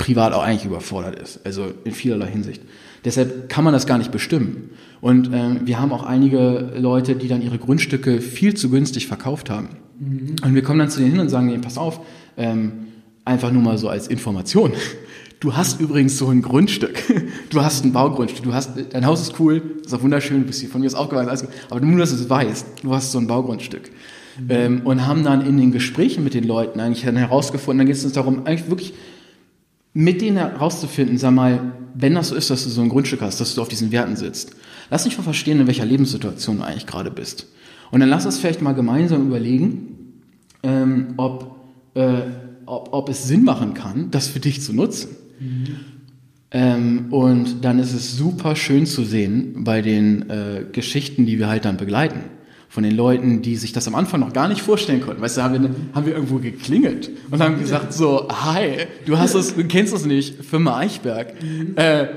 privat 0.04 0.34
auch 0.34 0.42
eigentlich 0.42 0.66
überfordert 0.66 1.18
ist. 1.18 1.40
Also 1.46 1.72
in 1.84 1.92
vielerlei 1.92 2.26
Hinsicht. 2.26 2.60
Deshalb 3.06 3.48
kann 3.48 3.64
man 3.64 3.72
das 3.72 3.86
gar 3.86 3.96
nicht 3.96 4.12
bestimmen. 4.12 4.70
Und 5.00 5.32
äh, 5.32 5.64
wir 5.64 5.80
haben 5.80 5.92
auch 5.92 6.02
einige 6.02 6.72
Leute, 6.76 7.14
die 7.14 7.26
dann 7.26 7.40
ihre 7.40 7.56
Grundstücke 7.58 8.20
viel 8.20 8.54
zu 8.54 8.68
günstig 8.68 9.06
verkauft 9.06 9.48
haben. 9.48 9.70
Mhm. 9.98 10.36
Und 10.44 10.54
wir 10.54 10.62
kommen 10.62 10.78
dann 10.78 10.90
zu 10.90 11.00
denen 11.00 11.12
hin 11.12 11.20
und 11.20 11.30
sagen, 11.30 11.46
nee, 11.46 11.56
pass 11.56 11.78
auf, 11.78 12.00
ähm, 12.36 12.72
einfach 13.24 13.50
nur 13.50 13.62
mal 13.62 13.78
so 13.78 13.88
als 13.88 14.08
Information. 14.08 14.72
Du 15.40 15.56
hast 15.56 15.80
übrigens 15.80 16.18
so 16.18 16.28
ein 16.28 16.42
Grundstück. 16.42 17.02
Du 17.50 17.62
hast 17.62 17.84
ein 17.84 17.92
Baugrundstück. 17.92 18.44
Du 18.44 18.54
hast, 18.54 18.70
dein 18.90 19.06
Haus 19.06 19.20
ist 19.20 19.38
cool, 19.38 19.62
ist 19.84 19.94
auch 19.94 20.02
wunderschön, 20.02 20.40
du 20.40 20.46
bist 20.46 20.60
hier 20.60 20.68
von 20.68 20.80
mir 20.80 20.86
aus 20.86 20.94
aufgewachsen, 20.94 21.28
alles 21.28 21.42
gut. 21.42 21.50
Aber 21.70 21.80
nur, 21.80 21.98
dass 21.98 22.10
du 22.10 22.16
es 22.16 22.28
weißt, 22.28 22.66
du 22.82 22.94
hast 22.94 23.12
so 23.12 23.18
ein 23.18 23.26
Baugrundstück. 23.26 23.90
Mhm. 24.38 24.46
Ähm, 24.48 24.80
und 24.84 25.06
haben 25.06 25.22
dann 25.22 25.46
in 25.46 25.56
den 25.56 25.70
Gesprächen 25.70 26.24
mit 26.24 26.34
den 26.34 26.44
Leuten 26.44 26.80
eigentlich 26.80 27.04
dann 27.04 27.16
herausgefunden, 27.16 27.78
dann 27.78 27.86
geht 27.86 27.96
es 27.96 28.04
uns 28.04 28.14
darum, 28.14 28.46
eigentlich 28.46 28.68
wirklich 28.68 28.94
mit 29.94 30.20
denen 30.20 30.36
herauszufinden, 30.36 31.16
sag 31.16 31.32
mal, 31.32 31.72
wenn 31.94 32.14
das 32.14 32.28
so 32.28 32.34
ist, 32.34 32.50
dass 32.50 32.64
du 32.64 32.70
so 32.70 32.82
ein 32.82 32.88
Grundstück 32.88 33.22
hast, 33.22 33.40
dass 33.40 33.54
du 33.54 33.62
auf 33.62 33.68
diesen 33.68 33.92
Werten 33.92 34.16
sitzt, 34.16 34.54
lass 34.90 35.04
dich 35.04 35.16
mal 35.16 35.22
verstehen, 35.22 35.60
in 35.60 35.66
welcher 35.68 35.84
Lebenssituation 35.84 36.58
du 36.58 36.64
eigentlich 36.64 36.86
gerade 36.86 37.10
bist. 37.10 37.46
Und 37.92 38.00
dann 38.00 38.08
lass 38.08 38.26
uns 38.26 38.38
vielleicht 38.38 38.60
mal 38.60 38.72
gemeinsam 38.72 39.28
überlegen, 39.28 40.22
ähm, 40.64 41.14
ob, 41.16 41.56
äh, 41.94 42.22
ob, 42.66 42.92
ob 42.92 43.08
es 43.08 43.28
Sinn 43.28 43.44
machen 43.44 43.74
kann, 43.74 44.10
das 44.10 44.26
für 44.26 44.40
dich 44.40 44.60
zu 44.60 44.72
nutzen. 44.72 45.10
Mhm. 45.38 45.66
Ähm, 46.50 47.06
und 47.12 47.64
dann 47.64 47.78
ist 47.78 47.92
es 47.92 48.16
super 48.16 48.56
schön 48.56 48.86
zu 48.86 49.04
sehen 49.04 49.62
bei 49.62 49.80
den 49.80 50.28
äh, 50.28 50.64
Geschichten, 50.72 51.24
die 51.26 51.38
wir 51.38 51.48
halt 51.48 51.64
dann 51.64 51.76
begleiten 51.76 52.20
von 52.74 52.82
den 52.82 52.96
Leuten, 52.96 53.40
die 53.40 53.54
sich 53.54 53.72
das 53.72 53.86
am 53.86 53.94
Anfang 53.94 54.18
noch 54.18 54.32
gar 54.32 54.48
nicht 54.48 54.60
vorstellen 54.60 55.00
konnten. 55.00 55.22
Weißt 55.22 55.36
du, 55.36 55.42
haben 55.44 55.62
wir, 55.62 55.70
haben 55.94 56.06
wir 56.06 56.12
irgendwo 56.12 56.38
geklingelt 56.40 57.08
und 57.30 57.40
haben 57.40 57.60
gesagt 57.60 57.92
so, 57.92 58.26
hi, 58.28 58.88
du 59.06 59.16
hast 59.16 59.34
es, 59.34 59.54
du 59.54 59.62
kennst 59.68 59.94
es 59.94 60.04
nicht, 60.04 60.44
Firma 60.44 60.78
Eichberg. 60.78 61.40
Mhm. 61.40 61.74
Äh, 61.76 62.08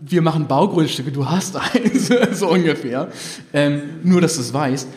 wir 0.00 0.22
machen 0.22 0.46
Baugrundstücke, 0.48 1.12
du 1.12 1.28
hast 1.28 1.56
eins, 1.56 2.10
so 2.38 2.48
ungefähr. 2.48 3.08
Ähm, 3.52 3.82
nur, 4.02 4.22
dass 4.22 4.36
du 4.36 4.40
es 4.40 4.54
weißt. 4.54 4.88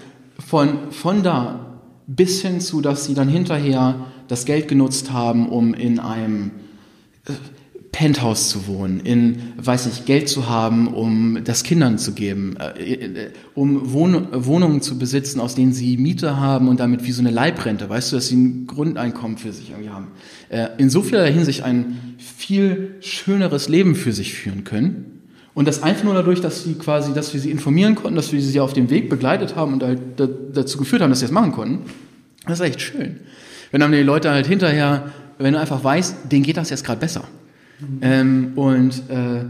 Von, 0.48 0.92
von 0.92 1.24
da 1.24 1.82
bis 2.08 2.42
hin 2.42 2.62
zu, 2.62 2.80
dass 2.80 3.04
sie 3.04 3.16
dann 3.16 3.28
hinterher 3.28 4.06
das 4.30 4.46
Geld 4.46 4.70
genutzt 4.70 5.12
haben, 5.12 5.50
um 5.50 5.74
in 5.74 6.00
einem 6.00 6.52
äh, 7.28 7.34
Penthouse 7.96 8.50
zu 8.50 8.68
wohnen, 8.68 9.00
in, 9.00 9.54
weiß 9.56 9.86
nicht, 9.86 10.06
Geld 10.06 10.28
zu 10.28 10.50
haben, 10.50 10.90
um 10.90 11.40
das 11.46 11.64
Kindern 11.64 11.98
zu 11.98 12.12
geben, 12.12 12.58
äh, 12.60 12.94
äh, 12.94 13.30
um 13.54 13.94
Wohn 13.94 14.28
Wohnungen 14.34 14.82
zu 14.82 15.00
besitzen, 15.00 15.40
aus 15.40 15.56
denen 15.56 15.72
sie 15.72 15.96
Miete 15.96 16.36
haben 16.38 16.68
und 16.68 16.82
damit 16.82 17.06
wie 17.06 17.14
so 17.14 17.22
eine 17.22 17.32
Leibrente, 17.32 17.88
weißt 17.88 18.12
du, 18.12 18.18
dass 18.18 18.28
sie 18.28 18.36
ein 18.36 18.68
Grundeinkommen 18.68 19.38
für 19.38 19.54
sich 19.54 19.70
irgendwie 19.70 19.92
haben. 19.92 20.10
Äh, 20.50 20.68
in 20.78 20.90
so 20.90 21.04
vieler 21.04 21.26
Hinsicht 21.28 21.64
ein 21.64 22.16
viel 22.18 22.96
schöneres 23.00 23.70
Leben 23.70 23.96
für 23.96 24.12
sich 24.12 24.34
führen 24.34 24.66
können. 24.66 25.22
Und 25.54 25.66
das 25.66 25.82
einfach 25.82 26.04
nur 26.04 26.16
dadurch, 26.16 26.42
dass 26.42 26.66
sie 26.66 26.74
quasi, 26.74 27.14
dass 27.14 27.34
wir 27.34 27.40
sie 27.40 27.50
informieren 27.50 27.96
konnten, 27.96 28.18
dass 28.18 28.34
wir 28.34 28.42
sie 28.42 28.60
auf 28.60 28.74
dem 28.74 28.90
Weg 28.90 29.10
begleitet 29.10 29.56
haben 29.56 29.72
und 29.72 29.84
halt 29.84 30.02
dazu 30.54 30.78
geführt 30.78 31.02
haben, 31.02 31.12
dass 31.12 31.20
sie 31.20 31.28
das 31.28 31.32
machen 31.32 31.54
konnten. 31.54 31.90
Das 32.46 32.60
ist 32.60 32.66
echt 32.66 32.82
schön. 32.82 33.22
Wenn 33.72 33.80
dann 33.80 33.94
die 33.94 34.00
Leute 34.00 34.32
halt 34.32 34.48
hinterher, 34.48 35.14
wenn 35.38 35.54
du 35.54 35.62
einfach 35.62 35.82
weißt, 35.82 36.30
denen 36.30 36.44
geht 36.44 36.58
das 36.58 36.70
jetzt 36.70 36.84
gerade 36.84 37.00
besser 37.00 37.24
ähm, 38.02 38.54
und 38.56 39.04
äh, 39.10 39.46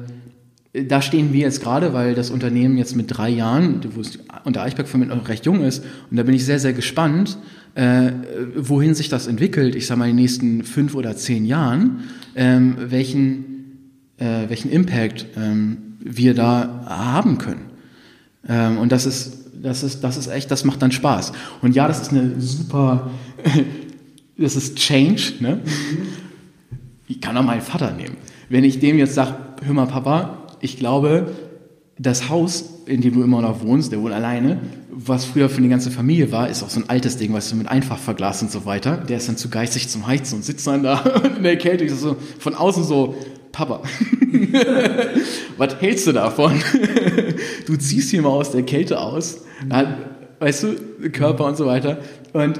da 0.88 1.02
stehen 1.02 1.32
wir 1.32 1.42
jetzt 1.42 1.62
gerade, 1.62 1.94
weil 1.94 2.16
das 2.16 2.30
Unternehmen 2.30 2.78
jetzt 2.78 2.96
mit 2.96 3.06
drei 3.10 3.30
Jahren, 3.30 3.82
wo 3.94 4.02
es 4.02 4.20
unter 4.44 4.62
Eichberg 4.62 4.88
für 4.88 4.98
mich 4.98 5.08
noch 5.08 5.28
recht 5.28 5.46
jung 5.46 5.62
ist, 5.62 5.84
und 6.12 6.18
da 6.18 6.24
bin 6.24 6.36
ich 6.36 6.46
sehr, 6.46 6.60
sehr 6.60 6.74
gespannt, 6.74 7.38
äh, 7.76 8.12
wohin 8.56 8.94
sich 8.94 9.10
das 9.10 9.28
entwickelt, 9.28 9.76
ich 9.76 9.88
sage 9.88 10.00
mal 10.00 10.06
in 10.10 10.16
den 10.16 10.24
nächsten 10.24 10.64
fünf 10.64 10.96
oder 10.96 11.16
zehn 11.16 11.46
Jahren, 11.46 12.04
ähm, 12.36 12.76
welchen, 12.78 13.92
äh, 14.18 14.50
welchen 14.50 14.70
Impact 14.72 15.28
ähm, 15.38 15.78
wir 16.00 16.34
da 16.34 16.86
haben 16.88 17.38
können. 17.38 17.72
Ähm, 18.48 18.78
und 18.78 18.92
das 18.92 19.06
ist, 19.06 19.46
das, 19.62 19.84
ist, 19.84 20.02
das 20.02 20.18
ist 20.18 20.28
echt, 20.28 20.52
das 20.52 20.64
macht 20.64 20.82
dann 20.82 20.92
Spaß. 20.92 21.32
Und 21.62 21.76
ja, 21.76 21.88
das 21.88 22.02
ist 22.02 22.12
eine 22.12 22.40
super, 22.40 23.12
das 24.38 24.56
ist 24.56 24.76
Change, 24.78 25.34
ne? 25.40 25.60
Ich 27.08 27.22
kann 27.22 27.38
auch 27.38 27.44
meinen 27.44 27.62
Vater 27.62 27.92
nehmen. 27.92 28.18
Wenn 28.50 28.64
ich 28.64 28.80
dem 28.80 28.98
jetzt 28.98 29.16
sage, 29.16 29.36
hör 29.64 29.74
mal 29.74 29.88
Papa, 29.88 30.38
ich 30.60 30.78
glaube, 30.78 31.32
das 31.98 32.30
Haus, 32.30 32.82
in 32.86 33.02
dem 33.02 33.14
du 33.14 33.24
immer 33.24 33.42
noch 33.42 33.62
wohnst, 33.64 33.92
der 33.92 34.02
wohnt 34.02 34.14
alleine, 34.14 34.60
was 34.92 35.26
früher 35.26 35.50
für 35.50 35.62
die 35.62 35.70
ganze 35.70 35.92
Familie 35.92 36.32
war, 36.32 36.50
ist 36.50 36.64
auch 36.64 36.70
so 36.70 36.80
ein 36.80 36.90
altes 36.90 37.18
Ding, 37.18 37.34
weißt 37.34 37.52
du, 37.52 37.56
mit 37.56 37.68
Einfachverglas 37.68 38.42
und 38.42 38.52
so 38.52 38.66
weiter. 38.66 38.98
Der 38.98 39.18
ist 39.18 39.28
dann 39.28 39.38
zu 39.38 39.50
geistig 39.50 39.90
zum 39.90 40.08
Heizen 40.08 40.36
und 40.36 40.46
sitzt 40.46 40.66
dann 40.68 40.84
da 40.84 41.00
in 41.38 41.44
der 41.44 41.58
Kälte. 41.58 41.86
Ich 41.86 41.92
so 41.92 42.18
von 42.40 42.56
außen 42.56 42.84
so, 42.84 43.16
Papa, 43.52 43.82
was 45.58 45.80
hältst 45.80 46.08
du 46.08 46.12
davon? 46.12 46.54
du 47.66 47.78
ziehst 47.78 48.12
hier 48.12 48.22
mal 48.22 48.30
aus 48.30 48.52
der 48.52 48.64
Kälte 48.64 49.00
aus, 49.00 49.42
weißt 50.40 50.64
du, 50.64 51.10
Körper 51.12 51.46
und 51.46 51.56
so 51.56 51.66
weiter. 51.66 52.00
Und 52.34 52.60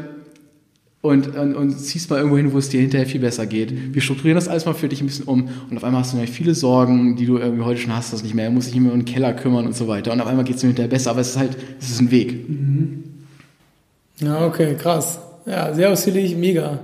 und, 1.06 1.36
und, 1.36 1.56
und 1.56 1.72
ziehst 1.72 2.10
mal 2.10 2.18
irgendwo 2.18 2.38
hin, 2.38 2.54
wo 2.54 2.58
es 2.58 2.70
dir 2.70 2.82
hinterher 2.82 3.08
viel 3.08 3.22
besser 3.22 3.46
geht. 3.46 3.94
Wir 3.94 4.02
strukturieren 4.02 4.36
das 4.36 4.48
alles 4.48 4.66
mal 4.66 4.74
für 4.74 4.90
dich 4.90 5.02
ein 5.02 5.08
bisschen 5.08 5.26
um 5.26 5.50
und 5.70 5.78
auf 5.78 5.84
einmal 5.84 6.02
hast 6.02 6.14
du 6.14 6.18
natürlich 6.18 6.36
viele 6.36 6.56
Sorgen, 6.56 7.16
die 7.16 7.26
du 7.26 7.38
irgendwie 7.38 7.64
heute 7.64 7.80
schon 7.80 7.96
hast, 7.96 8.14
das 8.14 8.24
nicht 8.24 8.36
mehr, 8.36 8.48
du 8.50 8.56
musst 8.56 8.70
dich 8.70 8.76
immer 8.76 8.92
um 8.92 9.00
den 9.00 9.06
Keller 9.06 9.34
kümmern 9.34 9.66
und 9.66 9.76
so 9.76 9.88
weiter. 9.88 10.12
Und 10.12 10.22
auf 10.22 10.28
einmal 10.28 10.46
geht 10.46 10.56
es 10.56 10.62
dir 10.62 10.68
hinterher 10.68 10.90
besser, 10.90 11.12
aber 11.12 11.22
es 11.22 11.30
ist 11.30 11.38
halt, 11.38 11.58
es 11.80 11.90
ist 11.90 12.02
ein 12.02 12.12
Weg. 12.12 12.50
Mhm. 12.50 13.04
Ja, 14.20 14.46
okay, 14.46 14.76
krass. 14.76 15.20
Ja, 15.46 15.74
sehr 15.74 15.92
ausführlich, 15.92 16.36
mega. 16.36 16.80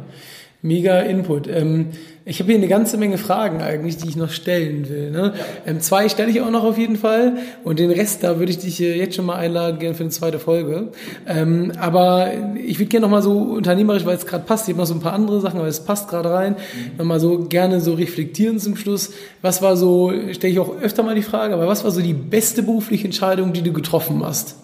Mega 0.62 1.00
Input. 1.00 1.48
Ähm, 1.48 1.88
ich 2.24 2.40
habe 2.40 2.52
hier 2.52 2.60
eine 2.60 2.68
ganze 2.68 2.98
Menge 2.98 3.18
Fragen 3.18 3.62
eigentlich, 3.62 3.98
die 3.98 4.08
ich 4.08 4.16
noch 4.16 4.30
stellen 4.30 4.88
will. 4.90 5.10
Ne? 5.10 5.34
Ja. 5.36 5.46
Ähm, 5.66 5.82
zwei 5.82 6.08
stelle 6.08 6.30
ich 6.30 6.42
auch 6.42 6.52
noch 6.52 6.64
auf 6.64 6.78
jeden 6.78 6.96
Fall 6.96 7.38
und 7.64 7.80
den 7.80 7.90
Rest, 7.90 8.24
da 8.24 8.38
würde 8.38 8.52
ich 8.52 8.60
dich 8.60 8.78
jetzt 8.78 9.16
schon 9.16 9.26
mal 9.26 9.38
einladen, 9.38 9.80
gerne 9.80 9.96
für 9.96 10.04
eine 10.04 10.12
zweite 10.12 10.38
Folge. 10.38 10.90
Ähm, 11.28 11.72
aber 11.80 12.32
ich 12.64 12.78
würde 12.78 12.90
gerne 12.90 13.06
noch 13.06 13.12
mal 13.12 13.24
so 13.24 13.38
unternehmerisch, 13.40 14.06
weil 14.06 14.18
es 14.18 14.28
gerade 14.28 14.44
passt, 14.44 14.68
ich 14.68 14.74
habe 14.74 14.82
noch 14.82 14.88
so 14.88 14.94
ein 14.94 15.00
paar 15.00 15.14
andere 15.14 15.42
Sachen, 15.42 15.60
aber 15.60 15.68
es 15.68 15.84
passt 15.84 16.10
gerade 16.10 16.32
rein, 16.32 16.54
mhm. 16.54 16.98
noch 17.00 17.06
mal 17.06 17.20
so 17.20 17.40
gerne 17.40 17.82
so 17.82 17.94
reflektieren 17.96 18.60
zum 18.60 18.76
Schluss. 18.76 19.14
Was 19.42 19.64
war 19.64 19.76
so, 19.76 20.14
stelle 20.32 20.54
ich 20.54 20.60
auch 20.60 20.80
öfter 20.80 21.02
mal 21.02 21.16
die 21.16 21.24
Frage, 21.24 21.56
aber 21.56 21.68
was 21.68 21.84
war 21.84 21.90
so 21.92 22.02
die 22.02 22.14
beste 22.14 22.62
berufliche 22.62 23.06
Entscheidung, 23.06 23.52
die 23.54 23.64
du 23.64 23.74
getroffen 23.74 24.24
hast? 24.24 24.56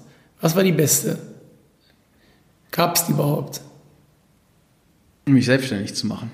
Was 0.42 0.56
war 0.56 0.64
die 0.64 0.72
beste? 0.72 1.18
Gab 2.70 2.96
es 2.96 3.06
die 3.06 3.14
überhaupt? 3.14 3.62
Mich 5.26 5.46
selbstständig 5.48 5.96
zu 5.96 6.06
machen. 6.06 6.32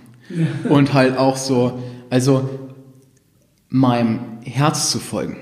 Und 0.70 0.94
halt 0.94 1.18
auch 1.18 1.38
so, 1.38 1.84
also 2.10 2.50
meinem 3.70 4.20
Herz 4.44 4.92
zu 4.92 5.00
folgen. 5.00 5.38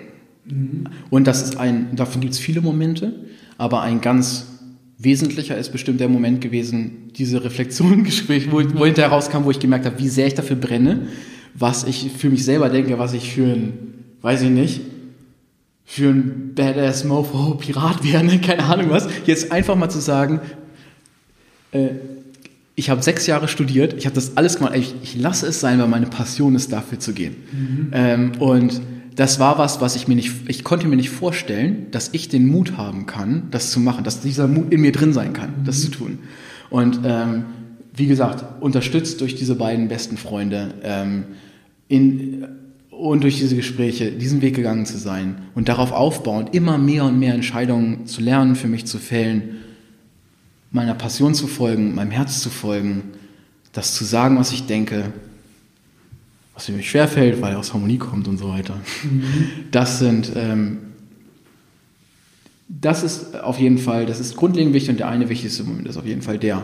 Mhm. 0.45 0.85
Und 1.09 1.27
das 1.27 1.41
ist 1.41 1.57
ein, 1.57 1.95
davon 1.95 2.21
gibt 2.21 2.33
es 2.33 2.39
viele 2.39 2.61
Momente, 2.61 3.13
aber 3.57 3.81
ein 3.81 4.01
ganz 4.01 4.47
wesentlicher 4.97 5.57
ist 5.57 5.71
bestimmt 5.71 5.99
der 5.99 6.09
Moment 6.09 6.41
gewesen, 6.41 7.11
diese 7.15 7.43
Reflexionsgespräch, 7.43 8.51
wo, 8.51 8.57
wo 8.57 8.85
hinterher 8.85 9.11
rauskam, 9.11 9.43
wo 9.43 9.51
ich 9.51 9.59
gemerkt 9.59 9.85
habe, 9.85 9.99
wie 9.99 10.09
sehr 10.09 10.27
ich 10.27 10.35
dafür 10.35 10.55
brenne, 10.55 11.07
was 11.53 11.83
ich 11.83 12.11
für 12.15 12.29
mich 12.29 12.45
selber 12.45 12.69
denke, 12.69 12.97
was 12.99 13.13
ich 13.13 13.33
für 13.33 13.45
ein, 13.45 13.73
weiß 14.21 14.43
ich 14.43 14.49
nicht, 14.49 14.81
für 15.85 16.09
ein 16.09 16.53
Badass 16.55 17.03
Mofo 17.03 17.55
Pirat 17.55 18.03
wäre, 18.03 18.23
ne? 18.23 18.39
keine 18.41 18.63
Ahnung 18.63 18.91
was. 18.91 19.09
Jetzt 19.25 19.51
einfach 19.51 19.75
mal 19.75 19.89
zu 19.89 19.99
sagen, 19.99 20.39
äh, 21.71 21.89
ich 22.75 22.89
habe 22.89 23.01
sechs 23.01 23.27
Jahre 23.27 23.47
studiert, 23.47 23.93
ich 23.97 24.05
habe 24.05 24.15
das 24.15 24.37
alles 24.37 24.57
gemacht, 24.57 24.73
ich, 24.75 24.95
ich, 25.03 25.15
lasse 25.15 25.47
es 25.47 25.59
sein, 25.59 25.79
weil 25.79 25.87
meine 25.87 26.07
Passion 26.07 26.55
ist, 26.55 26.71
dafür 26.71 26.99
zu 26.99 27.13
gehen. 27.13 27.35
Mhm. 27.51 27.91
Ähm, 27.93 28.31
und 28.39 28.81
das 29.15 29.39
war 29.39 29.57
was, 29.57 29.81
was 29.81 29.95
ich 29.95 30.07
mir 30.07 30.15
nicht, 30.15 30.31
ich 30.47 30.63
konnte 30.63 30.87
mir 30.87 30.95
nicht 30.95 31.09
vorstellen, 31.09 31.87
dass 31.91 32.09
ich 32.13 32.29
den 32.29 32.47
Mut 32.47 32.77
haben 32.77 33.05
kann, 33.05 33.47
das 33.51 33.71
zu 33.71 33.79
machen, 33.79 34.03
dass 34.03 34.21
dieser 34.21 34.47
Mut 34.47 34.71
in 34.71 34.81
mir 34.81 34.93
drin 34.93 35.13
sein 35.13 35.33
kann, 35.33 35.49
mhm. 35.49 35.65
das 35.65 35.81
zu 35.81 35.89
tun. 35.89 36.19
Und 36.69 37.01
ähm, 37.03 37.45
wie 37.93 38.07
gesagt, 38.07 38.61
unterstützt 38.61 39.19
durch 39.19 39.35
diese 39.35 39.55
beiden 39.55 39.89
besten 39.89 40.15
Freunde 40.15 40.73
ähm, 40.83 41.25
in, 41.89 42.47
und 42.89 43.23
durch 43.23 43.37
diese 43.37 43.57
Gespräche 43.57 44.11
diesen 44.11 44.41
Weg 44.41 44.55
gegangen 44.55 44.85
zu 44.85 44.97
sein 44.97 45.35
und 45.55 45.67
darauf 45.67 45.91
aufbauend 45.91 46.55
immer 46.55 46.77
mehr 46.77 47.03
und 47.03 47.19
mehr 47.19 47.33
Entscheidungen 47.33 48.05
zu 48.05 48.21
lernen, 48.21 48.55
für 48.55 48.69
mich 48.69 48.85
zu 48.85 48.97
fällen 48.97 49.57
meiner 50.71 50.95
Passion 50.95 51.33
zu 51.33 51.47
folgen, 51.47 51.95
meinem 51.95 52.11
Herz 52.11 52.41
zu 52.41 52.49
folgen, 52.49 53.03
das 53.73 53.93
zu 53.93 54.03
sagen, 54.03 54.37
was 54.37 54.51
ich 54.51 54.65
denke, 54.65 55.11
was 56.53 56.69
mir 56.69 56.81
schwerfällt, 56.83 57.41
weil 57.41 57.53
er 57.53 57.59
aus 57.59 57.73
Harmonie 57.73 57.97
kommt 57.97 58.27
und 58.27 58.37
so 58.37 58.49
weiter. 58.49 58.75
Mhm. 59.03 59.23
Das 59.71 59.99
sind, 59.99 60.31
ähm, 60.35 60.79
das 62.67 63.03
ist 63.03 63.39
auf 63.41 63.59
jeden 63.59 63.77
Fall, 63.77 64.05
das 64.05 64.19
ist 64.19 64.35
grundlegend 64.35 64.73
wichtig 64.73 64.91
und 64.91 64.99
der 64.99 65.09
eine 65.09 65.29
wichtigste 65.29 65.63
Moment 65.63 65.87
ist 65.87 65.97
auf 65.97 66.05
jeden 66.05 66.21
Fall 66.21 66.37
der, 66.37 66.63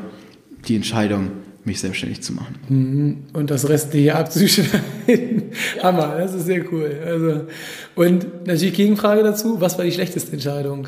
die 0.67 0.75
Entscheidung, 0.75 1.31
mich 1.63 1.81
selbstständig 1.81 2.21
zu 2.21 2.33
machen. 2.33 2.55
Mhm. 2.69 3.17
Und 3.33 3.51
das 3.51 3.67
Restliche 3.67 4.15
abzuschneiden. 4.15 5.51
Hammer, 5.83 6.17
das 6.17 6.33
ist 6.33 6.45
sehr 6.45 6.71
cool. 6.71 6.97
Also, 7.05 7.47
und 7.95 8.47
natürlich 8.47 8.73
Gegenfrage 8.73 9.21
dazu, 9.23 9.59
was 9.59 9.77
war 9.77 9.83
die 9.83 9.91
schlechteste 9.91 10.31
Entscheidung? 10.31 10.87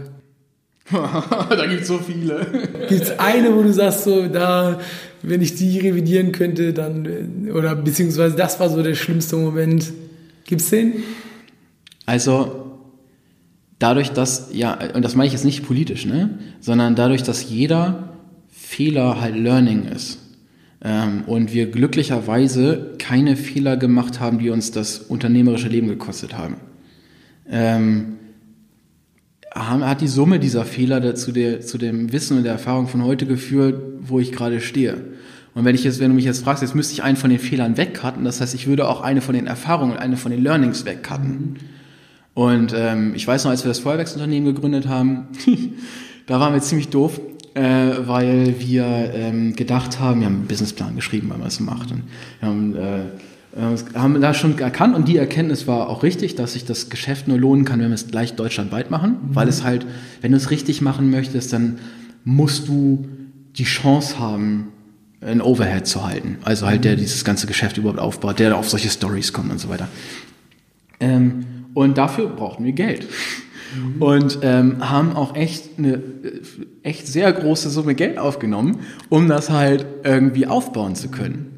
da 1.49 1.65
gibt 1.67 1.81
es 1.81 1.87
so 1.87 1.99
viele. 1.99 2.45
Gibt 2.87 3.01
es 3.01 3.19
eine, 3.19 3.55
wo 3.55 3.61
du 3.61 3.71
sagst, 3.71 4.03
so, 4.03 4.27
da, 4.27 4.79
wenn 5.21 5.41
ich 5.41 5.55
die 5.55 5.79
revidieren 5.79 6.31
könnte, 6.31 6.73
dann, 6.73 7.49
oder 7.53 7.75
beziehungsweise 7.75 8.35
das 8.35 8.59
war 8.59 8.69
so 8.69 8.81
der 8.81 8.95
schlimmste 8.95 9.35
Moment. 9.35 9.91
Gibt 10.45 10.61
es 10.61 10.69
den? 10.69 11.03
Also, 12.05 12.69
dadurch, 13.77 14.11
dass, 14.11 14.49
ja, 14.51 14.77
und 14.93 15.03
das 15.03 15.15
meine 15.15 15.27
ich 15.27 15.33
jetzt 15.33 15.45
nicht 15.45 15.65
politisch, 15.65 16.05
ne, 16.05 16.39
sondern 16.59 16.95
dadurch, 16.95 17.23
dass 17.23 17.49
jeder 17.49 18.09
Fehler 18.49 19.21
halt 19.21 19.35
Learning 19.35 19.85
ist. 19.85 20.19
Ähm, 20.81 21.23
und 21.27 21.53
wir 21.53 21.69
glücklicherweise 21.69 22.95
keine 22.99 23.35
Fehler 23.35 23.77
gemacht 23.77 24.19
haben, 24.19 24.39
die 24.39 24.49
uns 24.49 24.71
das 24.71 24.99
unternehmerische 24.99 25.67
Leben 25.67 25.87
gekostet 25.87 26.37
haben. 26.37 26.55
Ähm, 27.49 28.18
hat 29.59 30.01
die 30.01 30.07
Summe 30.07 30.39
dieser 30.39 30.65
Fehler 30.65 31.15
zu, 31.15 31.31
der, 31.31 31.61
zu 31.61 31.77
dem 31.77 32.11
Wissen 32.11 32.37
und 32.37 32.43
der 32.43 32.53
Erfahrung 32.53 32.87
von 32.87 33.03
heute 33.03 33.25
geführt, 33.25 33.81
wo 34.01 34.19
ich 34.19 34.31
gerade 34.31 34.61
stehe. 34.61 34.95
Und 35.55 35.65
wenn 35.65 35.75
ich 35.75 35.83
jetzt, 35.83 35.99
wenn 35.99 36.09
du 36.09 36.15
mich 36.15 36.25
jetzt 36.25 36.43
fragst, 36.43 36.61
jetzt 36.61 36.75
müsste 36.75 36.93
ich 36.93 37.03
einen 37.03 37.17
von 37.17 37.29
den 37.29 37.39
Fehlern 37.39 37.75
wegcutten, 37.75 38.23
das 38.23 38.39
heißt, 38.39 38.55
ich 38.55 38.67
würde 38.67 38.87
auch 38.87 39.01
eine 39.01 39.21
von 39.21 39.35
den 39.35 39.47
Erfahrungen, 39.47 39.97
eine 39.97 40.15
von 40.15 40.31
den 40.31 40.41
Learnings 40.41 40.85
wegcutten. 40.85 41.57
Und 42.33 42.73
ähm, 42.75 43.13
ich 43.15 43.27
weiß 43.27 43.43
noch, 43.43 43.51
als 43.51 43.63
wir 43.65 43.69
das 43.69 43.79
Feuerwerksunternehmen 43.79 44.53
gegründet 44.53 44.87
haben, 44.87 45.27
da 46.27 46.39
waren 46.39 46.53
wir 46.53 46.61
ziemlich 46.61 46.89
doof, 46.89 47.19
äh, 47.55 47.61
weil 48.05 48.55
wir 48.59 49.11
ähm, 49.13 49.55
gedacht 49.55 49.99
haben, 49.99 50.21
wir 50.21 50.27
haben 50.27 50.35
einen 50.35 50.47
Businessplan 50.47 50.95
geschrieben, 50.95 51.29
weil 51.29 51.39
man 51.39 51.47
es 51.47 51.59
macht. 51.59 51.91
Und 51.91 52.03
wir 52.39 52.47
haben 52.47 52.75
äh, 52.75 52.99
haben 53.95 54.21
da 54.21 54.33
schon 54.33 54.57
erkannt 54.59 54.95
und 54.95 55.07
die 55.07 55.17
Erkenntnis 55.17 55.67
war 55.67 55.89
auch 55.89 56.03
richtig, 56.03 56.35
dass 56.35 56.53
sich 56.53 56.65
das 56.65 56.89
Geschäft 56.89 57.27
nur 57.27 57.37
lohnen 57.37 57.65
kann, 57.65 57.79
wenn 57.79 57.89
wir 57.89 57.95
es 57.95 58.07
gleich 58.07 58.35
deutschlandweit 58.35 58.91
machen, 58.91 59.11
mhm. 59.11 59.35
weil 59.35 59.47
es 59.47 59.63
halt, 59.63 59.85
wenn 60.21 60.31
du 60.31 60.37
es 60.37 60.51
richtig 60.51 60.81
machen 60.81 61.09
möchtest, 61.09 61.53
dann 61.53 61.79
musst 62.23 62.67
du 62.67 63.07
die 63.57 63.63
Chance 63.63 64.19
haben, 64.19 64.69
ein 65.21 65.41
Overhead 65.41 65.85
zu 65.85 66.05
halten. 66.05 66.37
Also 66.43 66.65
halt, 66.65 66.85
der 66.85 66.93
mhm. 66.93 66.99
dieses 66.99 67.25
ganze 67.25 67.47
Geschäft 67.47 67.77
überhaupt 67.77 67.99
aufbaut, 67.99 68.39
der 68.39 68.57
auf 68.57 68.69
solche 68.69 68.89
Stories 68.89 69.33
kommt 69.33 69.51
und 69.51 69.59
so 69.59 69.69
weiter. 69.69 69.87
Ähm, 70.99 71.45
und 71.73 71.97
dafür 71.97 72.27
brauchten 72.27 72.63
wir 72.63 72.73
Geld. 72.73 73.07
Mhm. 73.75 74.01
Und 74.01 74.39
ähm, 74.41 74.89
haben 74.89 75.15
auch 75.15 75.35
echt 75.35 75.77
eine 75.77 76.01
echt 76.83 77.07
sehr 77.07 77.31
große 77.31 77.69
Summe 77.69 77.95
Geld 77.95 78.17
aufgenommen, 78.17 78.79
um 79.09 79.27
das 79.27 79.49
halt 79.49 79.85
irgendwie 80.03 80.47
aufbauen 80.47 80.95
zu 80.95 81.09
können. 81.09 81.48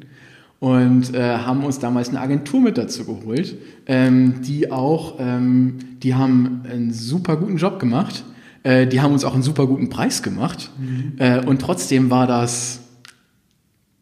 Und 0.62 1.12
äh, 1.12 1.38
haben 1.38 1.64
uns 1.64 1.80
damals 1.80 2.10
eine 2.10 2.20
Agentur 2.20 2.60
mit 2.60 2.78
dazu 2.78 3.04
geholt, 3.04 3.56
ähm, 3.86 4.42
die 4.42 4.70
auch, 4.70 5.16
ähm, 5.18 5.98
die 6.04 6.14
haben 6.14 6.62
einen 6.70 6.92
super 6.92 7.36
guten 7.36 7.56
Job 7.56 7.80
gemacht, 7.80 8.22
äh, 8.62 8.86
die 8.86 9.00
haben 9.00 9.12
uns 9.12 9.24
auch 9.24 9.34
einen 9.34 9.42
super 9.42 9.66
guten 9.66 9.88
Preis 9.88 10.22
gemacht 10.22 10.70
mhm. 10.78 11.14
äh, 11.18 11.44
und 11.44 11.60
trotzdem 11.60 12.10
war 12.10 12.28
das 12.28 12.78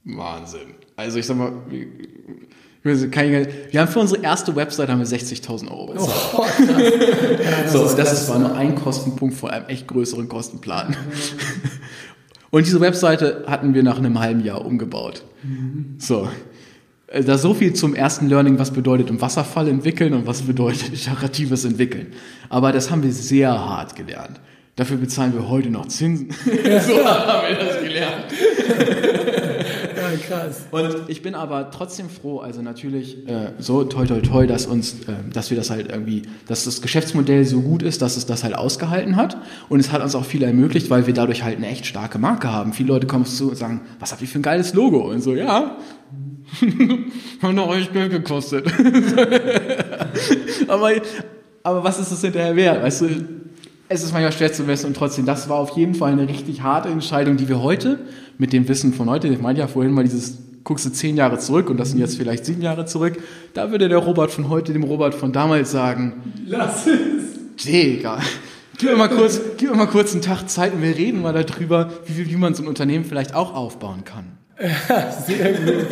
Wahnsinn. 0.05 0.75
Also 0.97 1.19
ich 1.19 1.25
sag 1.25 1.39
mal, 1.39 1.51
wir 2.83 3.81
haben 3.81 3.89
für 3.89 4.01
unsere 4.01 4.23
erste 4.23 4.55
Website 4.55 4.91
haben 4.91 4.99
wir 4.99 5.07
60.000 5.07 5.71
Euro 5.71 5.87
bezahlt. 5.87 6.13
Oh, 6.35 6.45
das 7.63 7.73
so, 7.73 7.85
ist 7.87 7.97
das 7.97 8.29
war 8.29 8.39
nur 8.39 8.55
ein 8.55 8.75
Kostenpunkt 8.75 9.35
vor 9.35 9.49
einem 9.49 9.65
echt 9.69 9.89
größeren 9.89 10.29
Kostenplan. 10.29 10.95
Und 12.51 12.67
diese 12.67 12.81
Webseite 12.83 13.45
hatten 13.47 13.73
wir 13.73 13.83
nach 13.83 13.97
einem 13.97 14.19
halben 14.19 14.45
Jahr 14.45 14.63
umgebaut. 14.67 15.23
Mhm. 15.43 15.95
So. 15.99 16.29
Äh, 17.11 17.25
da 17.25 17.37
so 17.37 17.53
viel 17.55 17.75
zum 17.75 17.95
ersten 17.95 18.29
Learning, 18.29 18.59
was 18.59 18.71
bedeutet 18.71 19.11
im 19.11 19.21
Wasserfall 19.21 19.69
entwickeln 19.69 20.15
und 20.15 20.27
was 20.27 20.43
bedeutet 20.43 20.93
iteratives 20.93 21.65
entwickeln. 21.65 22.13
Aber 22.49 22.73
das 22.73 22.91
haben 22.91 23.03
wir 23.03 23.13
sehr 23.13 23.51
hart 23.51 23.97
gelernt. 23.97 24.41
Dafür 24.77 24.97
bezahlen 24.97 25.35
wir 25.35 25.49
heute 25.49 25.69
noch 25.69 25.89
Zinsen. 25.89 26.31
so 26.45 27.05
haben 27.05 27.49
wir 27.49 27.57
das 27.59 27.83
gelernt. 27.83 29.20
Krass. 30.17 30.67
Und 30.71 31.09
ich 31.09 31.23
bin 31.23 31.35
aber 31.35 31.71
trotzdem 31.71 32.09
froh, 32.09 32.39
also 32.39 32.63
natürlich 32.63 33.29
äh, 33.29 33.53
so 33.59 33.85
toi 33.85 34.07
toi 34.07 34.21
toi, 34.21 34.47
dass 34.47 34.67
uns, 34.67 34.95
äh, 35.07 35.13
dass 35.33 35.51
wir 35.51 35.57
das 35.57 35.71
halt 35.71 35.91
irgendwie, 35.91 36.23
dass 36.47 36.65
das 36.65 36.83
Geschäftsmodell 36.83 37.45
so 37.45 37.61
gut 37.61 37.83
ist, 37.83 38.03
dass 38.03 38.17
es 38.17 38.27
das 38.27 38.45
halt 38.45 38.55
ausgehalten 38.55 39.17
hat. 39.17 39.37
Und 39.69 39.81
es 39.81 39.93
hat 39.93 40.03
uns 40.03 40.15
auch 40.15 40.25
viel 40.25 40.43
ermöglicht, 40.43 40.91
weil 40.91 41.07
wir 41.07 41.15
dadurch 41.15 41.43
halt 41.43 41.57
eine 41.57 41.69
echt 41.69 41.87
starke 41.87 42.19
Marke 42.19 42.53
haben. 42.53 42.73
Viele 42.73 42.89
Leute 42.89 43.07
kommen 43.07 43.25
zu 43.25 43.51
und 43.51 43.57
sagen, 43.57 43.83
was 43.99 44.13
habt 44.13 44.23
ihr 44.23 44.29
für 44.29 44.39
ein 44.39 44.43
geiles 44.43 44.75
Logo? 44.75 45.11
Und 45.11 45.23
so, 45.23 45.35
ja. 45.35 45.77
Hat 47.43 47.57
doch 47.57 47.69
euch 47.69 47.93
Geld 47.93 48.11
gekostet. 48.11 48.67
aber, 50.69 50.93
aber 51.63 51.85
was 51.85 52.01
ist 52.01 52.11
das 52.11 52.21
hinterher 52.21 52.57
wert? 52.57 52.83
Weißt 52.83 53.03
du, 53.03 53.40
es 53.93 54.05
ist 54.05 54.13
manchmal 54.13 54.31
schwer 54.31 54.53
zu 54.53 54.63
messen 54.63 54.87
und 54.87 54.97
trotzdem, 54.97 55.27
das 55.27 55.49
war 55.49 55.57
auf 55.57 55.77
jeden 55.77 55.97
Fall 55.97 56.13
eine 56.13 56.29
richtig 56.29 56.63
harte 56.63 56.89
Entscheidung, 56.89 57.37
die 57.37 57.49
wir 57.49 57.61
heute 57.61 57.99
mit 58.39 58.53
dem 58.53 58.69
Wissen 58.69 58.95
von 58.95 59.11
heute, 59.11 59.27
ich 59.27 59.41
meinte 59.41 59.61
ja 59.61 59.67
vorhin 59.67 59.93
mal 59.93 60.05
dieses, 60.05 60.39
guckst 60.63 60.87
du 60.87 60.91
zehn 60.91 61.17
Jahre 61.17 61.39
zurück 61.39 61.69
und 61.69 61.77
das 61.77 61.91
sind 61.91 61.99
jetzt 61.99 62.17
vielleicht 62.17 62.47
sieben 62.47 62.63
Jahre 62.63 62.87
zurück, 62.87 63.21
da 63.53 63.73
würde 63.73 63.89
der 63.89 63.99
Robert 63.99 64.31
von 64.31 64.49
heute 64.49 64.73
dem 64.73 64.85
Robert 64.85 65.17
von 65.17 65.33
damals 65.33 65.73
sagen, 65.73 66.23
lass 66.47 66.87
es. 66.87 67.65
Digga, 67.65 68.21
gib 68.79 68.91
mir 68.91 68.97
mal 68.97 69.09
kurz, 69.09 69.41
gib 69.59 69.71
mir 69.71 69.77
mal 69.77 69.87
kurz 69.87 70.13
einen 70.13 70.23
Tag 70.23 70.49
Zeit 70.49 70.73
und 70.73 70.83
wir 70.83 70.97
reden 70.97 71.21
mal 71.21 71.33
darüber, 71.33 71.91
wie, 72.07 72.31
wie 72.31 72.37
man 72.37 72.55
so 72.55 72.63
ein 72.63 72.69
Unternehmen 72.69 73.05
vielleicht 73.05 73.35
auch 73.35 73.57
aufbauen 73.57 74.05
kann. 74.05 74.40
Ja, 74.61 75.11
sehr 75.27 75.55
gut. 75.55 75.87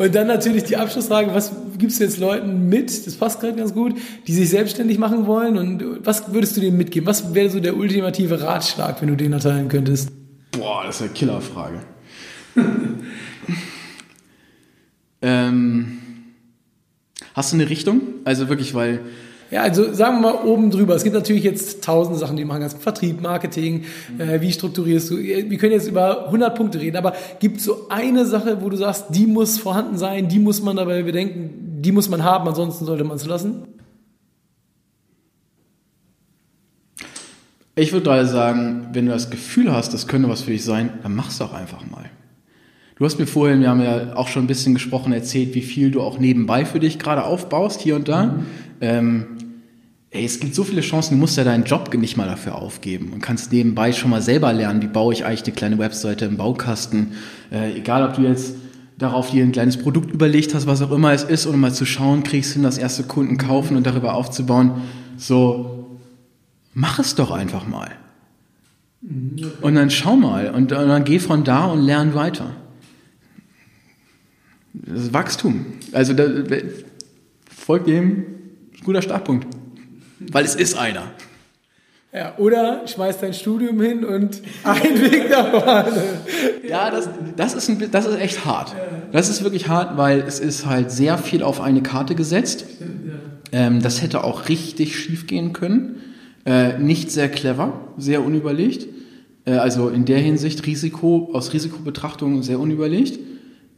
Und 0.00 0.14
dann 0.14 0.26
natürlich 0.26 0.64
die 0.64 0.76
Abschlussfrage, 0.76 1.32
was 1.32 1.52
gibst 1.78 2.00
du 2.00 2.04
jetzt 2.04 2.18
Leuten 2.18 2.68
mit, 2.68 3.06
das 3.06 3.14
passt 3.14 3.40
gerade 3.40 3.56
ganz 3.56 3.72
gut, 3.72 3.94
die 4.26 4.32
sich 4.32 4.50
selbstständig 4.50 4.98
machen 4.98 5.26
wollen 5.26 5.56
und 5.56 6.04
was 6.04 6.32
würdest 6.32 6.56
du 6.56 6.60
denen 6.60 6.76
mitgeben? 6.76 7.06
Was 7.06 7.34
wäre 7.34 7.48
so 7.48 7.60
der 7.60 7.76
ultimative 7.76 8.40
Ratschlag, 8.42 9.00
wenn 9.00 9.08
du 9.08 9.16
den 9.16 9.32
erteilen 9.32 9.68
könntest? 9.68 10.10
Boah, 10.50 10.82
das 10.84 10.96
ist 10.96 11.02
eine 11.02 11.10
Killerfrage. 11.12 11.80
ähm, 15.22 15.98
hast 17.34 17.52
du 17.52 17.56
eine 17.56 17.70
Richtung? 17.70 18.00
Also 18.24 18.48
wirklich, 18.48 18.74
weil 18.74 19.00
ja, 19.50 19.62
also 19.62 19.92
sagen 19.94 20.20
wir 20.20 20.32
mal 20.32 20.44
oben 20.44 20.70
drüber. 20.70 20.94
Es 20.94 21.04
gibt 21.04 21.14
natürlich 21.14 21.44
jetzt 21.44 21.82
tausend 21.82 22.18
Sachen, 22.18 22.36
die 22.36 22.44
machen 22.44 22.60
kannst. 22.60 22.82
Vertrieb, 22.82 23.22
Marketing, 23.22 23.84
äh, 24.18 24.40
wie 24.40 24.52
strukturierst 24.52 25.10
du? 25.10 25.18
Wir 25.18 25.58
können 25.58 25.72
jetzt 25.72 25.88
über 25.88 26.26
100 26.26 26.54
Punkte 26.54 26.80
reden, 26.80 26.96
aber 26.96 27.14
gibt 27.40 27.58
es 27.58 27.64
so 27.64 27.88
eine 27.88 28.26
Sache, 28.26 28.60
wo 28.60 28.68
du 28.68 28.76
sagst, 28.76 29.06
die 29.10 29.26
muss 29.26 29.58
vorhanden 29.58 29.96
sein, 29.96 30.28
die 30.28 30.38
muss 30.38 30.62
man 30.62 30.76
dabei 30.76 31.02
bedenken, 31.02 31.80
die 31.80 31.92
muss 31.92 32.10
man 32.10 32.24
haben, 32.24 32.46
ansonsten 32.46 32.84
sollte 32.84 33.04
man 33.04 33.16
es 33.16 33.24
lassen? 33.24 33.62
Ich 37.74 37.92
würde 37.92 38.04
gerade 38.04 38.26
sagen, 38.26 38.88
wenn 38.92 39.06
du 39.06 39.12
das 39.12 39.30
Gefühl 39.30 39.72
hast, 39.72 39.94
das 39.94 40.08
könnte 40.08 40.28
was 40.28 40.42
für 40.42 40.50
dich 40.50 40.64
sein, 40.64 40.90
dann 41.02 41.14
mach 41.14 41.30
es 41.30 41.38
doch 41.38 41.54
einfach 41.54 41.88
mal. 41.88 42.10
Du 42.96 43.04
hast 43.04 43.20
mir 43.20 43.28
vorhin, 43.28 43.60
wir 43.60 43.68
haben 43.68 43.80
ja 43.80 44.16
auch 44.16 44.26
schon 44.26 44.42
ein 44.44 44.48
bisschen 44.48 44.74
gesprochen, 44.74 45.12
erzählt, 45.12 45.54
wie 45.54 45.62
viel 45.62 45.92
du 45.92 46.02
auch 46.02 46.18
nebenbei 46.18 46.64
für 46.64 46.80
dich 46.80 46.98
gerade 46.98 47.22
aufbaust, 47.22 47.80
hier 47.80 47.94
und 47.94 48.08
da. 48.08 48.24
Mhm. 48.24 48.46
Ähm, 48.80 49.26
ey, 50.10 50.24
es 50.24 50.40
gibt 50.40 50.54
so 50.54 50.64
viele 50.64 50.80
Chancen, 50.80 51.14
du 51.14 51.20
musst 51.20 51.36
ja 51.36 51.44
deinen 51.44 51.64
Job 51.64 51.92
nicht 51.94 52.16
mal 52.16 52.26
dafür 52.26 52.56
aufgeben 52.56 53.12
und 53.12 53.20
kannst 53.20 53.52
nebenbei 53.52 53.92
schon 53.92 54.10
mal 54.10 54.22
selber 54.22 54.52
lernen, 54.52 54.82
wie 54.82 54.86
baue 54.86 55.12
ich 55.12 55.24
eigentlich 55.24 55.44
eine 55.44 55.54
kleine 55.54 55.78
Webseite 55.78 56.24
im 56.24 56.36
Baukasten. 56.36 57.12
Äh, 57.50 57.76
egal, 57.76 58.08
ob 58.08 58.14
du 58.14 58.22
jetzt 58.22 58.54
darauf 58.96 59.30
dir 59.30 59.44
ein 59.44 59.52
kleines 59.52 59.76
Produkt 59.76 60.10
überlegt 60.10 60.54
hast, 60.54 60.66
was 60.66 60.82
auch 60.82 60.90
immer 60.90 61.12
es 61.12 61.24
ist, 61.24 61.46
um 61.46 61.60
mal 61.60 61.72
zu 61.72 61.84
schauen, 61.84 62.22
kriegst 62.22 62.50
du 62.50 62.54
hin, 62.54 62.62
das 62.62 62.78
erste 62.78 63.04
Kunden 63.04 63.36
kaufen 63.36 63.76
und 63.76 63.86
darüber 63.86 64.14
aufzubauen. 64.14 64.82
So, 65.16 65.98
mach 66.74 66.98
es 66.98 67.14
doch 67.14 67.30
einfach 67.30 67.66
mal. 67.66 67.90
Und 69.60 69.74
dann 69.76 69.90
schau 69.90 70.16
mal 70.16 70.50
und, 70.50 70.72
und 70.72 70.88
dann 70.88 71.04
geh 71.04 71.20
von 71.20 71.44
da 71.44 71.66
und 71.66 71.82
lern 71.82 72.14
weiter. 72.14 72.56
Das 74.72 75.02
ist 75.02 75.12
Wachstum. 75.12 75.66
Also 75.92 76.14
da, 76.14 76.24
folgt 77.44 77.86
dem 77.86 78.24
guter 78.84 79.02
Startpunkt. 79.02 79.46
Weil 80.20 80.44
es 80.44 80.54
ist 80.54 80.76
einer. 80.76 81.04
Ja, 82.12 82.34
oder 82.38 82.86
schmeiß 82.86 83.18
dein 83.20 83.34
Studium 83.34 83.80
hin 83.82 84.02
und 84.02 84.40
ein 84.64 85.00
Weg 85.02 85.30
nach 85.30 85.50
vorne. 85.50 86.02
Ja, 86.66 86.90
das, 86.90 87.08
das, 87.36 87.54
ist 87.54 87.68
ein, 87.68 87.90
das 87.90 88.06
ist 88.06 88.18
echt 88.18 88.46
hart. 88.46 88.74
Das 89.12 89.28
ist 89.28 89.44
wirklich 89.44 89.68
hart, 89.68 89.98
weil 89.98 90.20
es 90.20 90.40
ist 90.40 90.64
halt 90.64 90.90
sehr 90.90 91.18
viel 91.18 91.42
auf 91.42 91.60
eine 91.60 91.82
Karte 91.82 92.14
gesetzt. 92.14 92.64
Ähm, 93.52 93.82
das 93.82 94.02
hätte 94.02 94.24
auch 94.24 94.48
richtig 94.48 94.96
schief 94.96 95.26
gehen 95.26 95.52
können. 95.52 95.96
Äh, 96.46 96.78
nicht 96.78 97.10
sehr 97.10 97.28
clever, 97.28 97.80
sehr 97.98 98.24
unüberlegt. 98.24 98.86
Äh, 99.44 99.52
also 99.52 99.90
in 99.90 100.06
der 100.06 100.18
Hinsicht 100.18 100.66
Risiko, 100.66 101.30
aus 101.34 101.52
Risikobetrachtung 101.52 102.42
sehr 102.42 102.58
unüberlegt. 102.58 103.18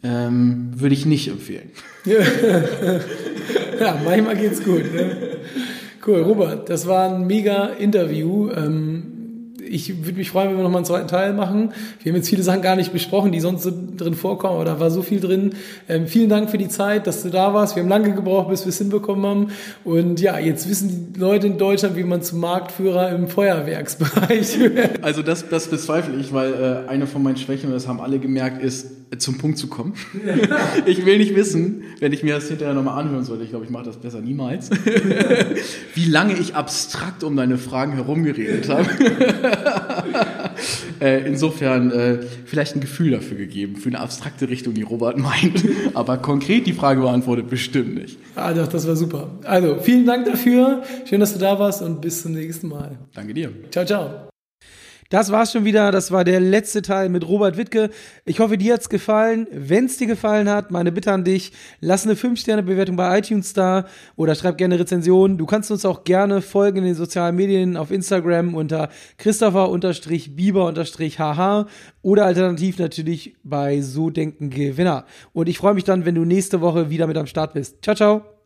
Ähm, 0.02 0.70
würde 0.74 0.94
ich 0.94 1.04
nicht 1.04 1.28
empfehlen. 1.28 1.70
ja, 2.06 4.00
manchmal 4.02 4.36
geht's 4.36 4.62
gut. 4.64 4.94
Ne? 4.94 5.36
Cool, 6.06 6.22
Robert, 6.22 6.70
das 6.70 6.86
war 6.86 7.12
ein 7.12 7.26
mega 7.26 7.66
Interview. 7.66 8.50
Ähm, 8.50 9.20
ich 9.70 10.04
würde 10.04 10.18
mich 10.18 10.30
freuen, 10.30 10.50
wenn 10.50 10.56
wir 10.56 10.62
nochmal 10.62 10.78
einen 10.78 10.86
zweiten 10.86 11.08
Teil 11.08 11.32
machen. 11.32 11.72
Wir 12.02 12.10
haben 12.10 12.16
jetzt 12.16 12.28
viele 12.28 12.42
Sachen 12.42 12.62
gar 12.62 12.74
nicht 12.74 12.92
besprochen, 12.92 13.32
die 13.32 13.40
sonst 13.40 13.62
so 13.62 13.70
drin 13.96 14.14
vorkommen, 14.14 14.54
aber 14.54 14.64
da 14.64 14.80
war 14.80 14.90
so 14.90 15.02
viel 15.02 15.20
drin. 15.20 15.54
Ähm, 15.88 16.06
vielen 16.06 16.28
Dank 16.28 16.50
für 16.50 16.58
die 16.58 16.68
Zeit, 16.68 17.06
dass 17.06 17.22
du 17.22 17.30
da 17.30 17.54
warst. 17.54 17.76
Wir 17.76 17.82
haben 17.82 17.90
lange 17.90 18.12
gebraucht, 18.14 18.48
bis 18.48 18.64
wir 18.64 18.70
es 18.70 18.78
hinbekommen 18.78 19.26
haben. 19.26 19.50
Und 19.84 20.20
ja, 20.20 20.38
jetzt 20.38 20.68
wissen 20.68 21.12
die 21.12 21.20
Leute 21.20 21.46
in 21.46 21.58
Deutschland, 21.58 21.96
wie 21.96 22.04
man 22.04 22.22
zum 22.22 22.40
Marktführer 22.40 23.10
im 23.10 23.28
Feuerwerksbereich 23.28 24.58
wird. 24.74 25.04
Also 25.04 25.22
das, 25.22 25.48
das 25.48 25.68
bezweifle 25.68 26.16
ich, 26.16 26.32
weil 26.32 26.52
äh, 26.54 26.90
eine 26.90 27.06
von 27.06 27.22
meinen 27.22 27.36
Schwächen, 27.36 27.70
das 27.70 27.86
haben 27.86 28.00
alle 28.00 28.18
gemerkt, 28.18 28.62
ist, 28.62 28.99
zum 29.18 29.38
Punkt 29.38 29.58
zu 29.58 29.66
kommen. 29.66 29.94
ich 30.86 31.04
will 31.04 31.18
nicht 31.18 31.34
wissen, 31.34 31.82
wenn 31.98 32.12
ich 32.12 32.22
mir 32.22 32.34
das 32.34 32.48
hinterher 32.48 32.74
nochmal 32.74 33.00
anhören 33.00 33.24
sollte, 33.24 33.44
ich 33.44 33.50
glaube, 33.50 33.64
ich 33.64 33.70
mache 33.70 33.84
das 33.84 33.96
besser 33.96 34.20
niemals, 34.20 34.70
wie 35.94 36.04
lange 36.06 36.34
ich 36.34 36.54
abstrakt 36.54 37.24
um 37.24 37.36
deine 37.36 37.58
Fragen 37.58 37.92
herumgeredet 37.92 38.68
habe. 38.68 38.88
äh, 41.00 41.26
insofern 41.26 41.90
äh, 41.90 42.18
vielleicht 42.44 42.76
ein 42.76 42.80
Gefühl 42.80 43.10
dafür 43.12 43.36
gegeben, 43.36 43.76
für 43.76 43.88
eine 43.88 44.00
abstrakte 44.00 44.48
Richtung, 44.48 44.74
die 44.74 44.82
Robert 44.82 45.18
meint. 45.18 45.64
Aber 45.94 46.18
konkret 46.18 46.66
die 46.66 46.72
Frage 46.72 47.00
beantwortet 47.00 47.50
bestimmt 47.50 47.94
nicht. 47.94 48.18
Ah, 48.36 48.52
doch, 48.52 48.68
das 48.68 48.86
war 48.86 48.96
super. 48.96 49.30
Also, 49.44 49.78
vielen 49.80 50.06
Dank 50.06 50.26
dafür. 50.26 50.82
Schön, 51.08 51.20
dass 51.20 51.32
du 51.32 51.38
da 51.38 51.58
warst 51.58 51.82
und 51.82 52.00
bis 52.00 52.22
zum 52.22 52.32
nächsten 52.32 52.68
Mal. 52.68 52.98
Danke 53.14 53.34
dir. 53.34 53.50
Ciao, 53.70 53.84
ciao. 53.84 54.29
Das 55.10 55.30
war's 55.32 55.52
schon 55.52 55.64
wieder. 55.64 55.90
Das 55.90 56.12
war 56.12 56.22
der 56.24 56.40
letzte 56.40 56.82
Teil 56.82 57.08
mit 57.08 57.26
Robert 57.28 57.56
Wittke. 57.56 57.90
Ich 58.24 58.38
hoffe, 58.38 58.56
dir 58.56 58.74
hat's 58.74 58.88
gefallen. 58.88 59.48
Wenn's 59.50 59.96
dir 59.98 60.06
gefallen 60.06 60.48
hat, 60.48 60.70
meine 60.70 60.92
Bitte 60.92 61.10
an 61.12 61.24
dich, 61.24 61.50
lass 61.80 62.04
eine 62.04 62.14
5-Sterne-Bewertung 62.14 62.94
bei 62.96 63.18
iTunes 63.18 63.52
da 63.52 63.86
oder 64.14 64.36
schreib 64.36 64.56
gerne 64.56 64.78
Rezensionen. 64.78 65.36
Du 65.36 65.46
kannst 65.46 65.72
uns 65.72 65.84
auch 65.84 66.04
gerne 66.04 66.42
folgen 66.42 66.78
in 66.78 66.84
den 66.84 66.94
sozialen 66.94 67.34
Medien 67.34 67.76
auf 67.76 67.90
Instagram 67.90 68.54
unter 68.54 68.88
Christopher-Bieber-HH 69.18 71.66
oder 72.02 72.24
alternativ 72.24 72.78
natürlich 72.78 73.34
bei 73.42 73.80
So 73.80 74.10
Denken 74.10 74.50
Gewinner. 74.50 75.06
Und 75.32 75.48
ich 75.48 75.58
freue 75.58 75.74
mich 75.74 75.82
dann, 75.84 76.04
wenn 76.04 76.14
du 76.14 76.24
nächste 76.24 76.60
Woche 76.60 76.88
wieder 76.88 77.08
mit 77.08 77.16
am 77.16 77.26
Start 77.26 77.54
bist. 77.54 77.82
Ciao, 77.82 77.96
ciao. 77.96 78.39